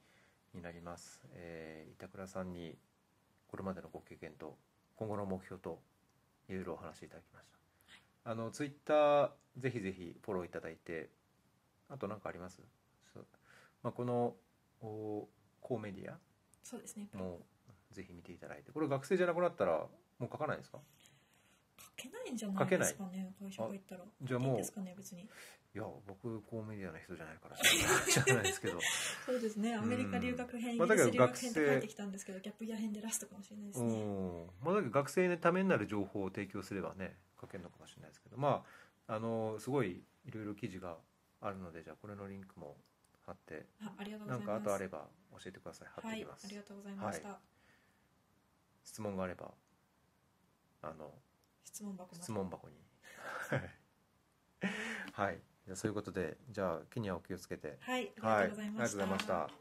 [0.53, 2.77] になります、えー板倉さんに
[3.47, 4.57] これまでのご経験と
[4.95, 5.79] 今後の目標と
[6.49, 7.49] いろいろお話しいただきまし
[8.23, 11.09] た、あのツイッターぜひぜひフォローいただいて
[11.89, 12.61] あと何かあります？
[13.83, 14.35] まあ、この
[14.81, 15.27] お
[15.59, 16.17] コーメディア？
[16.63, 17.09] そうですね。
[17.13, 17.39] も
[17.91, 18.71] ぜひ見ていただいて。
[18.71, 19.71] これ学生じゃなくなったら
[20.19, 20.79] もう書かないですか？
[21.77, 23.33] 書けないんじゃないですかね。
[23.41, 24.01] 会社入ったら。
[24.23, 25.27] じゃあもういいんですかね別に
[25.73, 28.79] いや僕こうメディアな人じゃないから知らないですけど。
[29.25, 29.73] そうですね。
[29.73, 38.65] アメリカ留学編、うん、まあ、だけど学生って書いてきたんですけどギャップや編でラストかもしれないですね、まあ、だけど学生のためになる情報を提供すればね書けるのかもしれないですけどま
[39.07, 40.97] ああのすごいいろいろ記事が
[41.39, 42.77] あるのでじゃあこれのリンクも
[43.25, 44.47] 貼ってあありがとうございます。
[44.47, 45.87] なんかあとあれば教えてください。
[45.87, 47.37] 貼ってきます、はい、ありがとうございました、はい、
[48.83, 49.53] 質問があれば
[50.81, 51.13] あの
[51.63, 52.75] 質問箱質問箱に。
[55.13, 55.41] はい。
[55.73, 57.77] そういうことでじゃあケニアお気をつけて。
[57.79, 58.65] はいありがとうござ
[59.03, 59.60] いました、はい